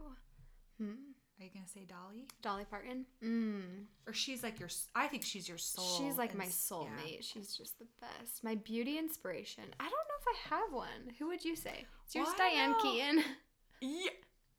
[0.83, 0.91] Hmm.
[1.39, 2.27] Are you gonna say Dolly?
[2.41, 3.05] Dolly Parton.
[3.23, 3.85] Mm.
[4.07, 4.69] Or she's like your?
[4.95, 5.85] I think she's your soul.
[5.97, 6.87] She's like my soulmate.
[7.07, 7.17] yeah.
[7.21, 8.43] She's just the best.
[8.43, 9.63] My beauty inspiration.
[9.79, 11.13] I don't know if I have one.
[11.19, 11.85] Who would you say?
[12.05, 12.75] It's yours Well, Diane.
[12.81, 13.23] Keaton.
[13.81, 14.11] Yeah,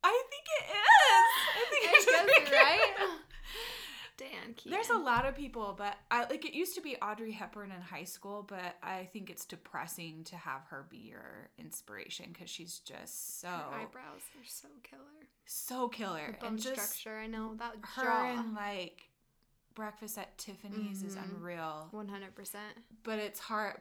[0.03, 1.29] I think it is.
[1.55, 2.95] I think it's guess really right.
[4.17, 4.73] Dan Keaton.
[4.73, 7.81] There's a lot of people, but I like it used to be Audrey Hepburn in
[7.81, 12.79] high school, but I think it's depressing to have her be your inspiration because she's
[12.81, 15.27] just so Her eyebrows are so killer.
[15.47, 17.19] so killer Her bone and just structure.
[17.19, 18.25] I know that her jaw.
[18.41, 19.09] and like
[19.75, 21.25] Breakfast at Tiffany's is Mhm.
[21.37, 22.77] unreal, One hundred percent.
[23.05, 23.81] but it's hard.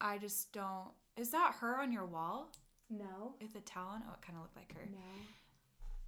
[0.00, 0.90] I just don't.
[1.16, 2.52] Is that her on your wall
[2.88, 3.34] No.
[3.40, 4.02] with the talon?
[4.08, 4.86] Oh, it kind of looked like her.
[4.86, 4.98] No.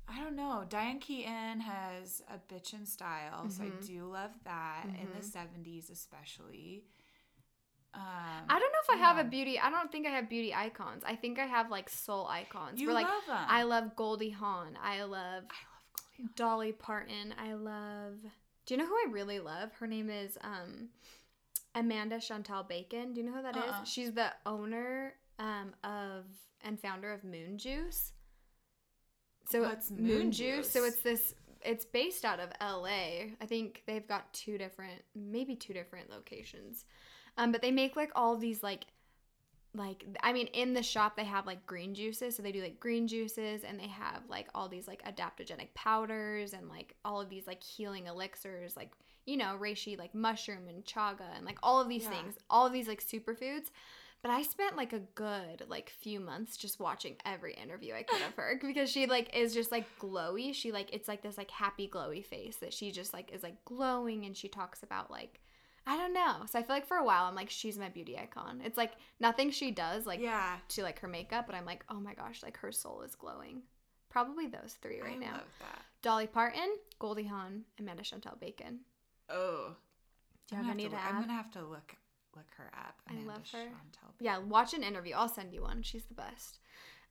[0.09, 0.65] I don't know.
[0.69, 3.87] Diane Keaton has a bitchin' style, so I Mhm.
[3.87, 5.25] do love that in the Mhm.
[5.25, 6.85] '70s, especially.
[7.95, 9.59] Um, I don't know if I have a beauty.
[9.59, 11.05] I don't think I have beauty icons.
[11.05, 12.81] I think I have like soul icons.
[12.81, 13.47] You Where, like love 'em.
[13.49, 14.77] I love Goldie Hawn.
[14.83, 16.33] I love I love Goldie.
[16.35, 17.35] Dolly Parton.
[17.39, 18.19] I love.
[18.67, 19.73] Do you know who I really love?
[19.75, 20.91] Her name is um,
[21.77, 23.13] Amanda Chantal Bacon.
[23.13, 23.63] Do you know who that is?
[23.63, 23.85] Uh-uh.
[23.85, 26.25] She's the owner um, of
[26.63, 28.13] and founder of Moon Juice.
[29.49, 30.71] So What's Moon, Moon Juice.
[30.71, 31.35] So it's this.
[31.63, 33.33] It's based out of L.A.
[33.41, 36.85] I think they've got two different, maybe two different locations,
[37.39, 38.85] um, but they make like all these like
[39.77, 42.79] like I mean in the shop they have like green juices so they do like
[42.79, 47.29] green juices and they have like all these like adaptogenic powders and like all of
[47.29, 48.93] these like healing elixirs like
[49.27, 52.11] you know reishi like mushroom and chaga and like all of these Yeah.
[52.11, 53.71] things all of these like superfoods
[54.25, 58.23] but I spent like a good like few months just watching every interview I could
[58.23, 61.51] of her because she like is just like glowy she like it's like this like
[61.51, 65.41] happy glowy face that she just like is like glowing and she talks about like
[65.87, 66.37] I don't know.
[66.49, 68.63] So I feel like for a while I'm like she's my beauty icon.
[68.65, 72.01] It's like nothing she does like yeah, to like her makeup, but I'm like, oh
[72.01, 73.61] my gosh, like her soul is glowing.
[74.09, 75.33] Probably those three right I now.
[75.33, 75.83] love that.
[76.01, 78.81] Dolly Parton, Goldie Hawn, Amanda Chantal Bacon.
[79.29, 79.75] Oh,
[80.49, 81.15] Do you I'm have any to add?
[81.15, 81.95] I'm gonna have to look
[82.37, 82.95] look her up.
[83.09, 83.69] I love her.
[84.21, 85.15] Yeah, watch an interview.
[85.15, 85.83] I'll send you one.
[85.83, 86.59] She's the best.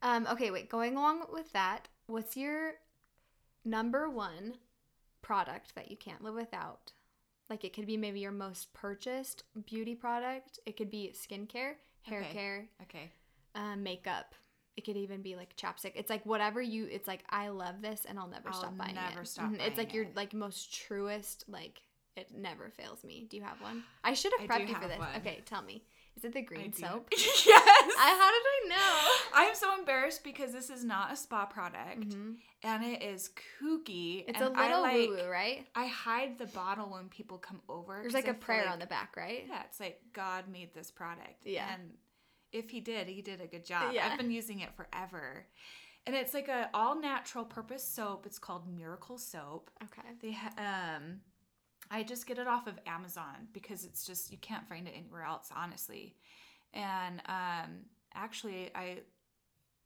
[0.02, 0.70] Um, okay, wait.
[0.70, 2.74] Going along with that, what's your
[3.66, 4.56] number one
[5.22, 6.92] product that you can't live without?
[7.50, 10.60] Like it could be maybe your most purchased beauty product.
[10.66, 12.32] It could be skincare, hair Okay.
[12.32, 13.12] care, Okay.
[13.56, 14.34] um, makeup.
[14.76, 15.92] It could even be like chapstick.
[15.96, 16.88] It's like whatever you.
[16.90, 19.28] It's like I love this and I'll never I'll stop buying never it.
[19.28, 19.54] stop Mhm.
[19.60, 21.82] It's buying like your like most truest like
[22.16, 23.28] it never fails me.
[23.30, 23.84] Do you have one?
[24.04, 25.00] I should have prepped you for this.
[25.00, 25.10] one.
[25.18, 25.84] Okay, tell me.
[26.16, 27.08] Is it the green soap?
[27.12, 27.24] yes.
[27.48, 29.10] I, how did I know?
[29.42, 32.36] I am so embarrassed because this is not a spa product Mhm.
[32.62, 34.24] and it is kooky.
[34.28, 35.66] It's a little like, woo woo, right?
[35.76, 37.98] I hide the bottle when people come over.
[38.02, 39.46] There's like I a prayer like- on the back, right?
[39.50, 41.46] Yeah, it's like God made this product.
[41.46, 41.66] Yeah.
[41.74, 41.94] And
[42.52, 43.94] if he did, he did a good job.
[43.94, 44.08] Yeah.
[44.12, 45.48] I've been using it forever.
[46.06, 48.28] And it's like a all natural purpose soap.
[48.28, 49.72] It's called Miracle Soap.
[49.84, 50.10] Okay.
[50.22, 50.54] They ha-
[50.98, 51.22] um
[51.98, 55.24] I just get it off of Amazon because it's just you can't find it anywhere
[55.24, 56.16] else, honestly.
[56.74, 57.70] And um
[58.16, 59.00] actually I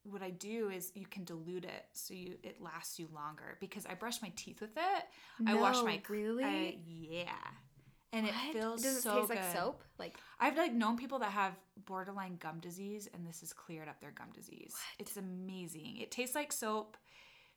[0.04, 3.86] what I do is you can dilute it so you it lasts you longer because
[3.86, 5.04] I brush my teeth with it.
[5.46, 6.44] I wash No, my really?
[6.46, 7.48] I- yeah.
[8.14, 8.54] And it What?
[8.54, 9.36] feels Does it so taste good.
[9.36, 9.84] like soap?
[10.00, 11.54] Like I've like known people that have
[11.86, 14.72] borderline gum disease, and this has cleared up their gum disease.
[14.72, 15.00] What?
[15.08, 15.98] It's amazing.
[15.98, 16.96] It tastes like soap,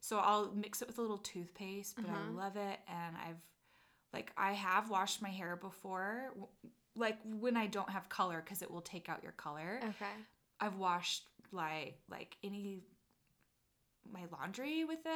[0.00, 1.94] so I'll mix it with a little toothpaste.
[1.96, 2.32] But I Uh-huh.
[2.32, 3.40] love it, and I've
[4.12, 6.32] like I have washed my hair before,
[6.96, 9.80] like when I don't have color, because it will take out your color.
[9.82, 10.12] okay.
[10.60, 12.82] I've washed like like any
[14.12, 15.06] my laundry with it.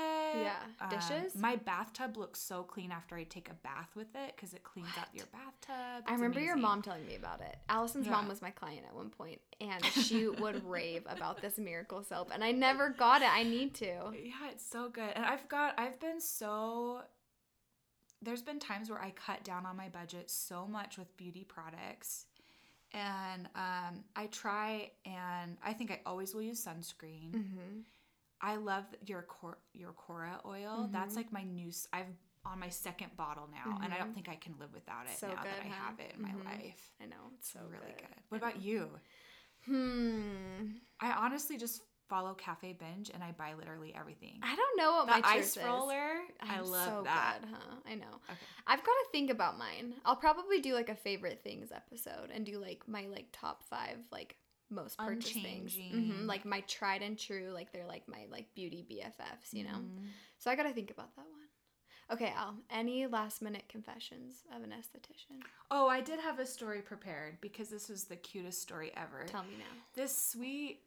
[0.42, 0.52] Yeah.
[0.80, 1.34] Um, Dishes?
[1.34, 4.88] my bathtub looks so clean after I take a bath with it because it cleans
[4.98, 6.04] out your bathtub.
[6.06, 7.56] I It's remember your mom telling me about it.
[7.68, 12.04] Allison's mom was my client at one point, and she would rave about this miracle
[12.04, 13.28] soap, and I never got it.
[13.34, 13.86] I need to.
[13.86, 15.10] Yeah, it's so good.
[15.16, 17.00] And I've got I've been so
[18.24, 22.26] there's been times where I cut down on my budget so much with beauty products.
[22.92, 27.32] And um, I try and I think I always will use sunscreen.
[27.32, 27.80] Mm-hmm.
[28.40, 30.86] I love your cor- your Cora oil.
[30.88, 30.92] Mhm.
[30.92, 32.06] That's like my new I've
[32.46, 34.14] on my second bottle now and I don't Mhm.
[34.14, 35.74] think I can live without it So now that I huh?
[35.86, 36.92] have it in my life.
[37.00, 38.06] I know it's so really good.
[38.12, 38.90] I What about you?
[39.66, 40.76] Hmm.
[41.00, 44.40] I honestly just follow Cafe Binge and I buy literally everything.
[44.42, 45.62] I don't know what the my ice is.
[45.62, 47.38] roller, I I'm love so that.
[47.40, 47.74] Good, huh?
[47.86, 48.20] I know.
[48.30, 48.46] Okay.
[48.66, 49.94] I've got to think about mine.
[50.04, 53.98] I'll probably do like a favorite things episode and do like my like top five
[54.10, 54.36] like
[54.70, 55.76] most purchased things.
[55.90, 57.50] hmm Like my tried and true.
[57.52, 59.52] Like they're like my like beauty BFFs.
[59.52, 59.70] You know.
[59.78, 60.08] Mhm.
[60.38, 61.40] So I got to think about that one.
[62.12, 62.54] Okay, Al.
[62.70, 65.40] Any last minute confessions of an esthetician?
[65.70, 69.24] Oh, I did have a story prepared because this was the cutest story ever.
[69.26, 69.64] Tell me now.
[69.94, 70.80] This sweet,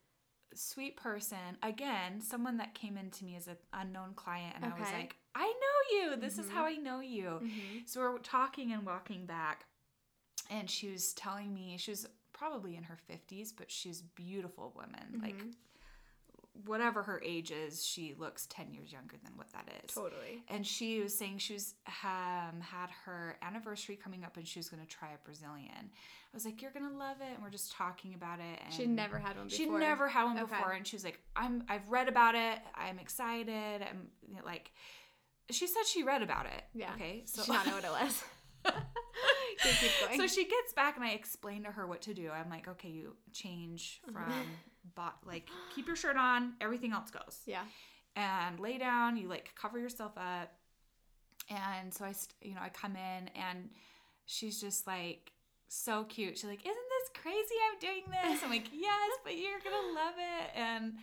[0.54, 4.70] sweet person, again, someone that came in to me as an unknown client, and I
[4.70, 6.16] was like, I know you.
[6.16, 6.52] This is Mhm.
[6.54, 7.26] how I know you.
[7.44, 7.78] Mm-hmm.
[7.86, 9.66] So we're talking and walking back,
[10.50, 15.20] and she was telling me she was probably in her 50s, but she's beautiful woman.
[15.22, 15.56] Like, Mhm.
[16.66, 19.94] Whatever her age is, she looks 10 years younger than what that is.
[19.94, 20.44] Totally.
[20.48, 24.70] and she was saying she was um, had her anniversary coming up and she was
[24.70, 25.70] going to try a Brazilian.
[25.92, 28.60] I was like, "You're going to love it," and we're just talking about it.
[28.66, 29.58] And She'd never had one before.
[29.58, 30.46] She'd never had one Okay.
[30.58, 32.60] before, and she was like, "I'm I've read about it.
[32.76, 33.82] I'm excited.
[33.82, 34.10] I'm
[34.46, 34.72] like."
[35.50, 36.64] She said she read about it.
[36.74, 36.92] Yeah.
[36.96, 37.24] Okay.
[37.26, 38.24] So she not know what it was.
[39.60, 40.20] Keep going.
[40.20, 42.30] So she gets back and I explain to her what to do.
[42.30, 44.26] I'm like, okay, you change from
[44.96, 47.40] bot like keep your shirt on, everything else goes.
[47.46, 47.64] yeah.
[48.16, 49.18] and lay down.
[49.18, 50.52] You like cover yourself up.
[51.50, 53.70] And so I, st- you know, I come in and
[54.26, 55.32] she's just like
[55.70, 56.38] so cute.
[56.38, 57.56] She's like, "Isn't this crazy?
[57.72, 60.94] I'm doing this." I'm like, "Yes, but you're gonna love it." And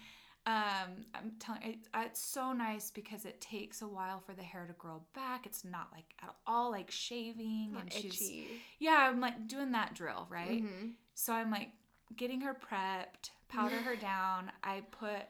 [0.46, 4.66] um, I'm telling it, it's so nice because it takes a while for the hair
[4.66, 5.46] to grow back.
[5.46, 8.32] It's not like at all like shaving, Not and she's
[8.78, 10.62] yeah, I'm like doing that drill, right?
[10.62, 10.92] Mhm.
[11.14, 11.70] So I'm like
[12.16, 14.50] getting her prepped, powder her down.
[14.62, 15.22] I put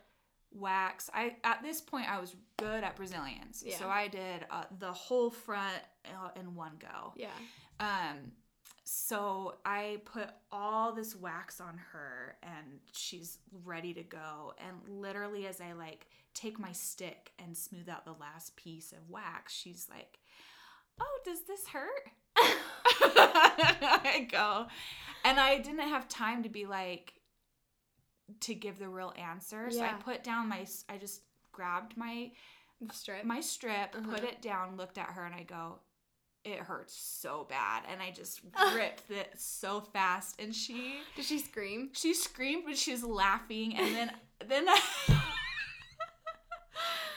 [0.53, 1.11] wax.
[1.13, 3.77] I at this point I was good at Brazilians, Yeah.
[3.79, 7.13] so I did uh, the whole front uh, in one go.
[7.17, 7.29] Yeah.
[7.81, 8.33] Um,
[8.87, 14.53] so I put all this wax on her, and she's ready to go.
[14.59, 18.99] And literally, as I like take my stick and smooth out the last piece of
[19.09, 20.19] wax, she's like,
[21.01, 24.67] "Oh, does this hurt?" I go,
[25.25, 27.15] and I didn't have time to be like
[28.41, 29.71] to give the real answer.
[29.71, 31.23] So I put down my, I just
[31.53, 32.33] grabbed my
[32.93, 33.25] Strip.
[33.25, 34.27] my strip, put Uh-huh.
[34.27, 35.79] it down, looked at her, and I go,
[36.45, 38.41] "It hurts so bad," and I just
[38.75, 41.91] ripped it so fast, and she Did she scream?
[41.95, 44.11] she screamed, but she was laughing, and then
[44.49, 44.81] then i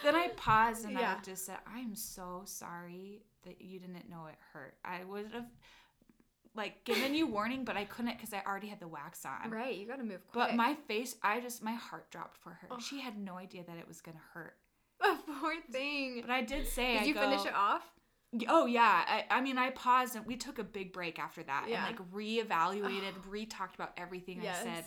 [0.03, 1.17] then I paused and Yeah.
[1.19, 4.75] I just said, "I'm so sorry that you didn't know it hurt.
[4.85, 5.45] I would have."
[6.57, 9.51] Like given you warning, but I couldn't because I already had the wax on.
[9.51, 9.77] Right.
[9.77, 10.47] You got to move quick.
[10.47, 12.67] But my face, I just my heart dropped for her.
[12.71, 12.81] Ugh.
[12.81, 14.55] She had no idea that it was gonna hurt.
[14.99, 16.21] Oh, poor thing.
[16.21, 16.99] But I did say, it.
[16.99, 17.83] Did I you go, finish it off?
[18.49, 21.65] Oh yeah, I, I mean I paused and we took a big break after that
[21.69, 21.85] Yeah.
[21.85, 24.57] and like reevaluated, re-talked about everything Yes.
[24.61, 24.83] I said.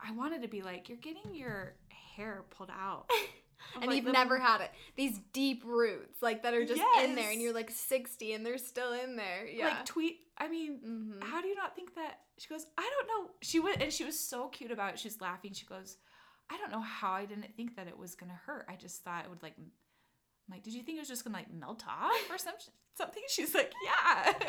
[0.00, 1.74] I wanted to be like, you're getting your
[2.16, 3.10] hair pulled out,
[3.76, 4.70] and like, you've little- never had it.
[4.96, 8.58] These deep roots, like that are just in there, and you're like 60 and they're
[8.58, 9.46] still in there.
[9.46, 9.66] Yeah.
[9.68, 10.20] like tweet.
[10.38, 11.20] I mean, mm-hmm.
[11.20, 12.20] how do you not think that?
[12.38, 13.30] She goes, I don't know.
[13.42, 14.98] She went and she was so cute about it.
[14.98, 15.52] She's laughing.
[15.52, 15.96] She goes,
[16.50, 18.66] I don't know how I didn't think that it was gonna hurt.
[18.68, 19.54] I just thought it would like.
[20.48, 22.54] I'm like, did you think it was just gonna like melt off or some
[22.94, 23.22] something?
[23.28, 24.32] She's like, yeah.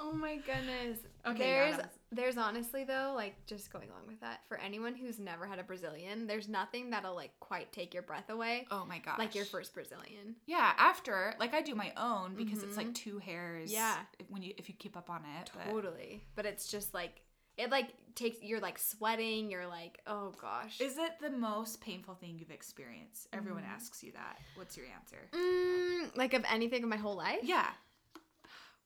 [0.00, 0.98] Oh my goodness.
[1.26, 1.76] Okay, there's
[2.12, 5.64] there's honestly though, like just going along with that, for anyone who's never had a
[5.64, 8.68] Brazilian, there's nothing that'll like quite take your breath away.
[8.70, 9.18] oh my gosh.
[9.18, 10.36] Like your first Brazilian.
[10.46, 12.78] Yeah, after like I do my own because it's Mhm.
[12.78, 13.72] like two hairs.
[13.72, 13.96] Yeah.
[14.20, 15.50] if- when you if you keep up on it.
[15.52, 16.22] but- Totally.
[16.36, 17.20] But it's just like
[17.58, 20.80] it like takes you're like sweating, you're like, oh gosh.
[20.80, 23.26] Is it the most painful thing you've experienced?
[23.32, 23.68] Everyone Mm.
[23.74, 24.38] asks you that.
[24.54, 25.28] What's your answer?
[25.32, 27.40] Mm, like of anything of my whole life?
[27.42, 27.68] Yeah,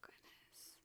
[0.01, 0.77] Goodness.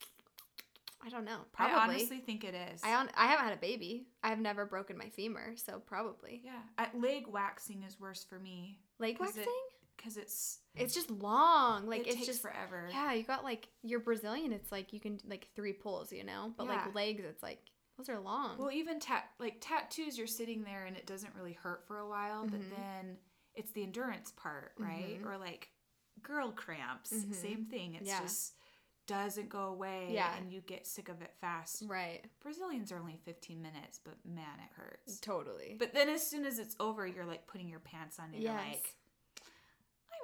[1.04, 1.38] I don't know.
[1.56, 1.94] I Probably.
[1.96, 2.80] honestly think it is.
[2.82, 4.06] I on, I haven't had a baby.
[4.22, 6.42] I've never broken my femur, so probably.
[6.44, 9.54] yeah, leg waxing is worse for me Leg 'Cause it- waxing?
[9.98, 11.86] Because it's it's just long.
[11.86, 12.88] Like it it's takes just forever.
[12.90, 14.52] Yeah, you got like your Brazilian.
[14.52, 16.54] It's like you can like three pulls, you know.
[16.56, 16.72] But Yeah.
[16.86, 17.60] like legs, it's like
[17.98, 18.56] those are long.
[18.58, 22.08] Well, even tat like tattoos, you're sitting there and it doesn't really hurt for a
[22.08, 22.70] while, but Mhm.
[22.70, 23.18] then
[23.54, 25.20] it's the endurance part, right?
[25.20, 25.26] Mhm.
[25.26, 25.70] Or like
[26.22, 27.34] girl cramps, Mhm.
[27.34, 27.94] same thing.
[27.94, 28.20] It's Yeah.
[28.22, 28.54] just
[29.06, 30.36] doesn't go away, Yeah.
[30.36, 31.82] and you get sick of it fast.
[31.86, 32.24] right.
[32.40, 35.18] Brazilians are only 15 minutes, but man, it hurts.
[35.18, 35.76] Totally.
[35.78, 38.52] But then as soon as it's over, you're like putting your pants on and you're
[38.52, 38.97] like,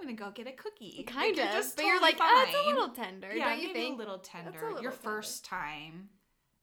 [0.01, 0.95] I'm gonna go get a cookie.
[0.99, 1.53] Like, kind you're of.
[1.53, 3.95] just but you're totally like, oh, it's a little tender, yeah, don't you think?
[3.95, 4.51] a little tender.
[4.53, 5.03] little your tender.
[5.03, 6.09] first time,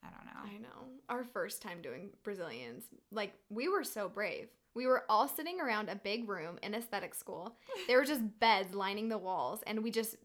[0.04, 0.56] I don't know.
[0.56, 0.88] I know.
[1.10, 4.48] Our first time doing Brazilians, like we were so brave.
[4.74, 7.58] We were all sitting around a big room in aesthetic school.
[7.88, 10.16] There were just beds lining the walls, and we just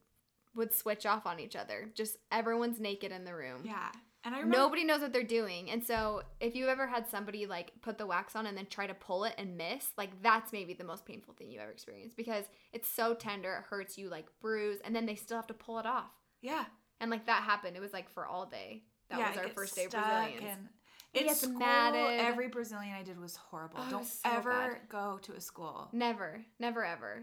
[0.54, 1.90] would switch off on each other.
[1.94, 3.62] Just everyone's naked in the room.
[3.64, 3.90] Yeah,
[4.26, 5.70] and I remember Nobody knows what they're doing.
[5.70, 8.86] And so if you ever had somebody like put the wax on and then try
[8.86, 12.16] to pull it and miss, like that's maybe the most painful thing you ever experienced
[12.16, 15.54] because it's so tender, it hurts you like bruise, and then they still have to
[15.54, 16.10] pull it off.
[16.42, 16.64] Yeah,
[17.00, 17.76] And like that happened.
[17.76, 18.82] It was like for all day.
[19.08, 20.42] That yeah, was our first day Brazilians.
[20.44, 20.68] And
[21.14, 22.20] It in gets school, matted.
[22.20, 23.78] every Brazilian I did was horrible.
[23.78, 24.88] Oh, Don't was so ever bad.
[24.88, 25.88] go to a school.
[25.92, 27.22] Never, never ever.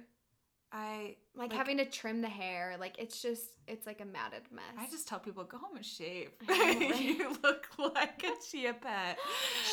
[0.75, 4.41] I Like, Like- having to trim the hair, like it's just it's like a matted
[4.51, 4.63] mess.
[4.77, 6.31] I just tell people go home and shave.
[6.49, 7.01] I know, right?
[7.01, 9.17] you look like a chia pet.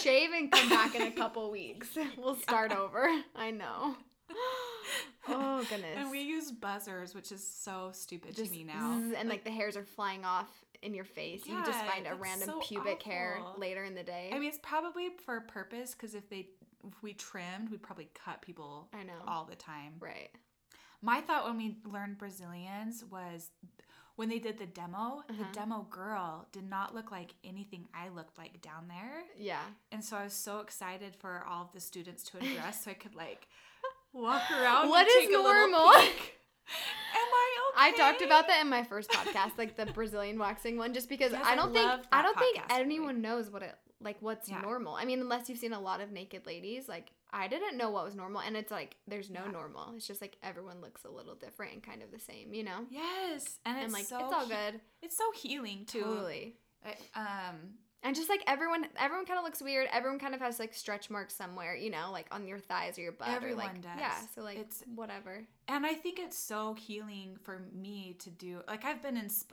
[0.03, 1.89] shave and come back in a couple weeks.
[2.19, 3.09] We'll start over.
[3.35, 3.97] I know.
[5.29, 5.97] Oh goodness.
[5.97, 8.99] And we use buzzers, which is so stupid just to me now.
[9.01, 10.49] zzz, and like the hairs are flying off
[10.83, 11.47] in your face.
[11.47, 14.31] you just find a random so pubic hair later in the day.
[14.33, 16.49] I mean, it's probably for a purpose because if they
[16.87, 19.13] if we trimmed, we'd probably cut people I know.
[19.29, 19.95] all the time.
[20.01, 20.31] right.
[21.03, 23.51] My thought when we learned Brazilians was
[24.17, 25.33] when they did the demo, Uh-huh.
[25.39, 29.23] the demo girl did not look like anything I looked like down there.
[29.39, 29.63] Yeah.
[29.93, 32.95] And so I was so excited for all of the students to address so I
[32.95, 33.49] could like
[34.13, 34.89] walk around.
[34.91, 35.79] What and is normal?
[35.95, 36.13] I
[37.73, 37.77] okay?
[37.77, 41.33] I talked about that in my first podcast, like the Brazilian waxing one, just because
[41.33, 44.61] Yes, I I don't think I don't think anyone knows what it like what's Yeah.
[44.61, 44.95] normal.
[44.95, 48.05] I mean, unless you've seen a lot of naked ladies, like I didn't know what
[48.05, 49.51] was normal, and it's like there's no Yeah.
[49.53, 49.95] normal.
[49.97, 52.87] It's just like everyone looks a little different and kind of the same, you know.
[52.91, 56.01] Yes, and it's like so it's all good, It's so healing too.
[56.03, 56.57] totally.
[56.85, 56.97] I-
[57.51, 59.87] Um, And just like everyone, everyone kind of looks weird.
[59.93, 63.03] Everyone kind of has like stretch marks somewhere, you know, like on your thighs or
[63.03, 63.29] your butt.
[63.29, 63.99] or Everyone like, does.
[63.99, 64.19] Yeah.
[64.35, 65.47] So like, It's- whatever.
[65.69, 68.63] and I think it's so healing for me to do.
[68.67, 69.53] Like I've been in, sp-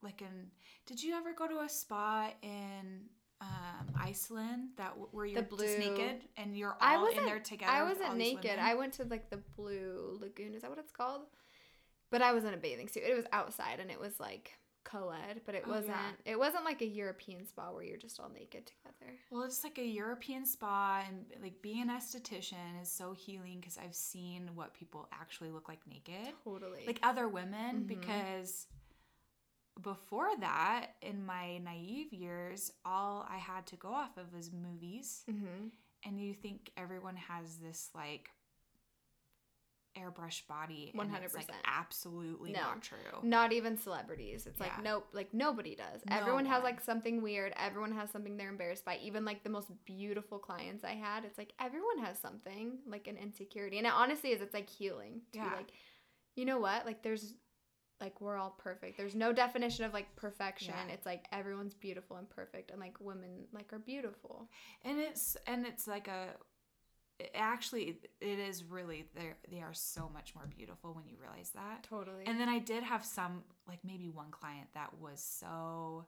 [0.00, 0.50] like in.
[0.86, 3.10] Did you ever go to a spa in
[3.44, 7.20] um, Iceland that w- where you're blue- just naked and you're all I wasn't.
[7.20, 7.70] in there together?
[7.72, 8.58] I wasn't naked.
[8.58, 10.54] I went to like the blue lagoon.
[10.54, 11.22] Is that what it's called?
[12.10, 13.02] But I was in a bathing suit.
[13.06, 14.52] It was outside and it was like
[14.84, 15.88] co-ed, but it Oh, wasn't.
[16.26, 16.32] yeah.
[16.32, 19.16] It wasn't like a European spa where you're just all naked together.
[19.30, 23.78] Well, it's like a European spa, and like being an esthetician is so healing because
[23.78, 26.34] I've seen what people actually look like naked.
[26.44, 26.84] Totally.
[26.86, 27.86] like other women Mhm.
[27.86, 28.66] because
[29.82, 35.24] before that in my naive years all i had to go off of was movies
[35.30, 35.66] mm-hmm.
[36.04, 38.30] and you think everyone has this like
[39.96, 41.50] airbrush body it's like 100%.
[41.66, 42.60] absolutely No.
[42.60, 44.46] not true Not even celebrities.
[44.46, 44.66] It's Yeah.
[44.66, 46.02] like nope, like nobody does.
[46.08, 47.52] No Everyone has like something weird.
[47.56, 48.96] Everyone has something they're embarrassed by.
[48.96, 53.16] Even like the most beautiful clients I had, it's like everyone has something like an
[53.16, 53.78] insecurity.
[53.78, 54.40] And it honestly is.
[54.40, 55.70] It's like healing to be like,
[56.34, 56.84] you know what?
[56.86, 57.34] Like there's
[58.04, 58.98] like we're all perfect.
[58.98, 60.74] There's no definition of like perfection.
[60.76, 60.94] Yeah.
[60.94, 64.48] It's like everyone's beautiful and perfect, and like women like are beautiful.
[64.84, 66.28] and it's and it's like a
[67.18, 71.50] it actually it is really they they are so much more beautiful when you realize
[71.54, 72.24] that Totally.
[72.26, 76.06] And then I did have some, like maybe one client that was so,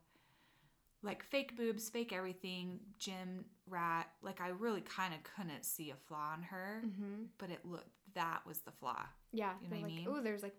[1.02, 4.08] like fake boobs, fake everything, gym rat.
[4.22, 7.24] Like I really kind of couldn't see a flaw in her, mm-hmm.
[7.38, 9.04] but it looked that was the flaw.
[9.32, 9.52] Yeah.
[9.62, 10.06] You know what I mean?
[10.08, 10.56] oh, there's like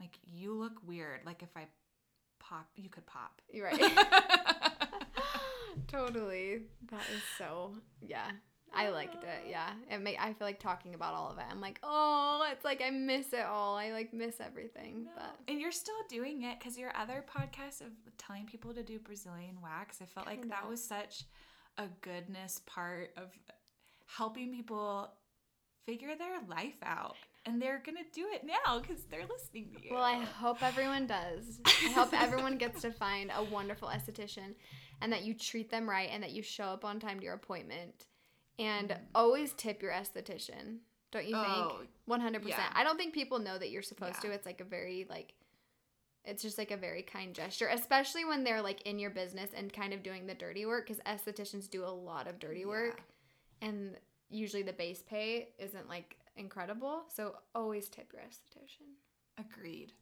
[0.00, 1.20] Like you look weird.
[1.26, 1.66] Like if I
[2.38, 3.40] pop, you could pop.
[3.52, 3.80] you're right.
[5.88, 6.62] totally.
[6.90, 8.30] That is so yeah.
[8.72, 9.28] I liked it.
[9.44, 9.48] Ah.
[9.48, 9.70] Yeah.
[9.90, 11.44] It may I feel like talking about all of it.
[11.50, 13.76] I'm like, oh, it's like I miss it all.
[13.76, 15.08] I like miss everything.
[15.14, 18.98] But and you're still doing it because your other podcast of telling people to do
[18.98, 21.24] Brazilian wax, I felt like that was such
[21.78, 23.30] a goodness part of
[24.06, 25.10] helping people
[25.86, 27.16] figure their life out.
[27.46, 29.94] And they're gonna do it now because they're listening to you.
[29.94, 31.60] well, I hope everyone does.
[31.64, 34.54] I hope everyone gets to find a wonderful esthetician
[35.00, 37.34] and that you treat them right and that you show up on time to your
[37.34, 38.06] appointment.
[38.58, 39.02] And mm-hmm.
[39.14, 40.78] always tip your esthetician.
[41.12, 42.22] Don't you Oh, think?
[42.22, 42.54] 100%.
[42.74, 44.30] I don't think people know that you're supposed Yeah.
[44.30, 44.34] to.
[44.36, 45.34] It's like a very like
[46.22, 49.72] it's just like a very kind gesture, especially when they're like in your business and
[49.72, 53.02] kind of doing the dirty work cuz estheticians do a lot of dirty work
[53.62, 53.96] and
[54.28, 57.02] usually the base pay isn't like incredible.
[57.14, 58.96] So always tip your esthetician.
[59.38, 59.92] Agreed.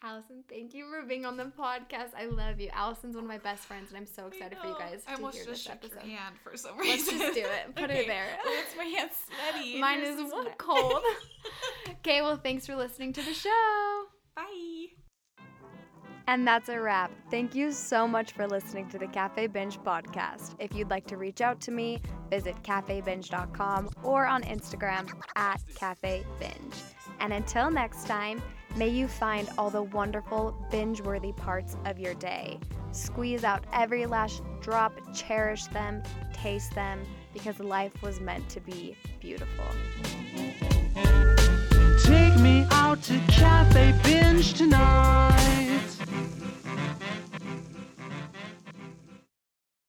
[0.00, 2.10] Allison, thank you for being on the podcast.
[2.16, 2.68] I love you.
[2.72, 5.16] Allison's one of my best friends, and I'm so excited for you guys I to
[5.16, 6.08] almost hear just this shook your episode.
[6.10, 7.18] hand for some reason.
[7.18, 7.74] Let's just do it.
[7.74, 8.26] Put it there.
[8.44, 9.80] Well, it's my hand sweaty.
[9.80, 11.02] Mine is cold.
[11.90, 14.04] okay, well, thanks for listening to the show.
[14.36, 14.77] Bye.
[16.28, 17.10] And that's a wrap.
[17.30, 20.56] Thank you so much for listening to the Cafe Binge podcast.
[20.58, 26.26] If you'd like to reach out to me, visit cafebinge.com or on Instagram at Cafe
[26.38, 26.74] Binge.
[27.20, 28.42] And until next time,
[28.76, 32.60] may you find all the wonderful binge worthy parts of your day.
[32.92, 36.02] Squeeze out every last drop, cherish them,
[36.34, 37.00] taste them,
[37.32, 39.64] because life was meant to be beautiful
[43.02, 45.38] to Cafe Binge tonight.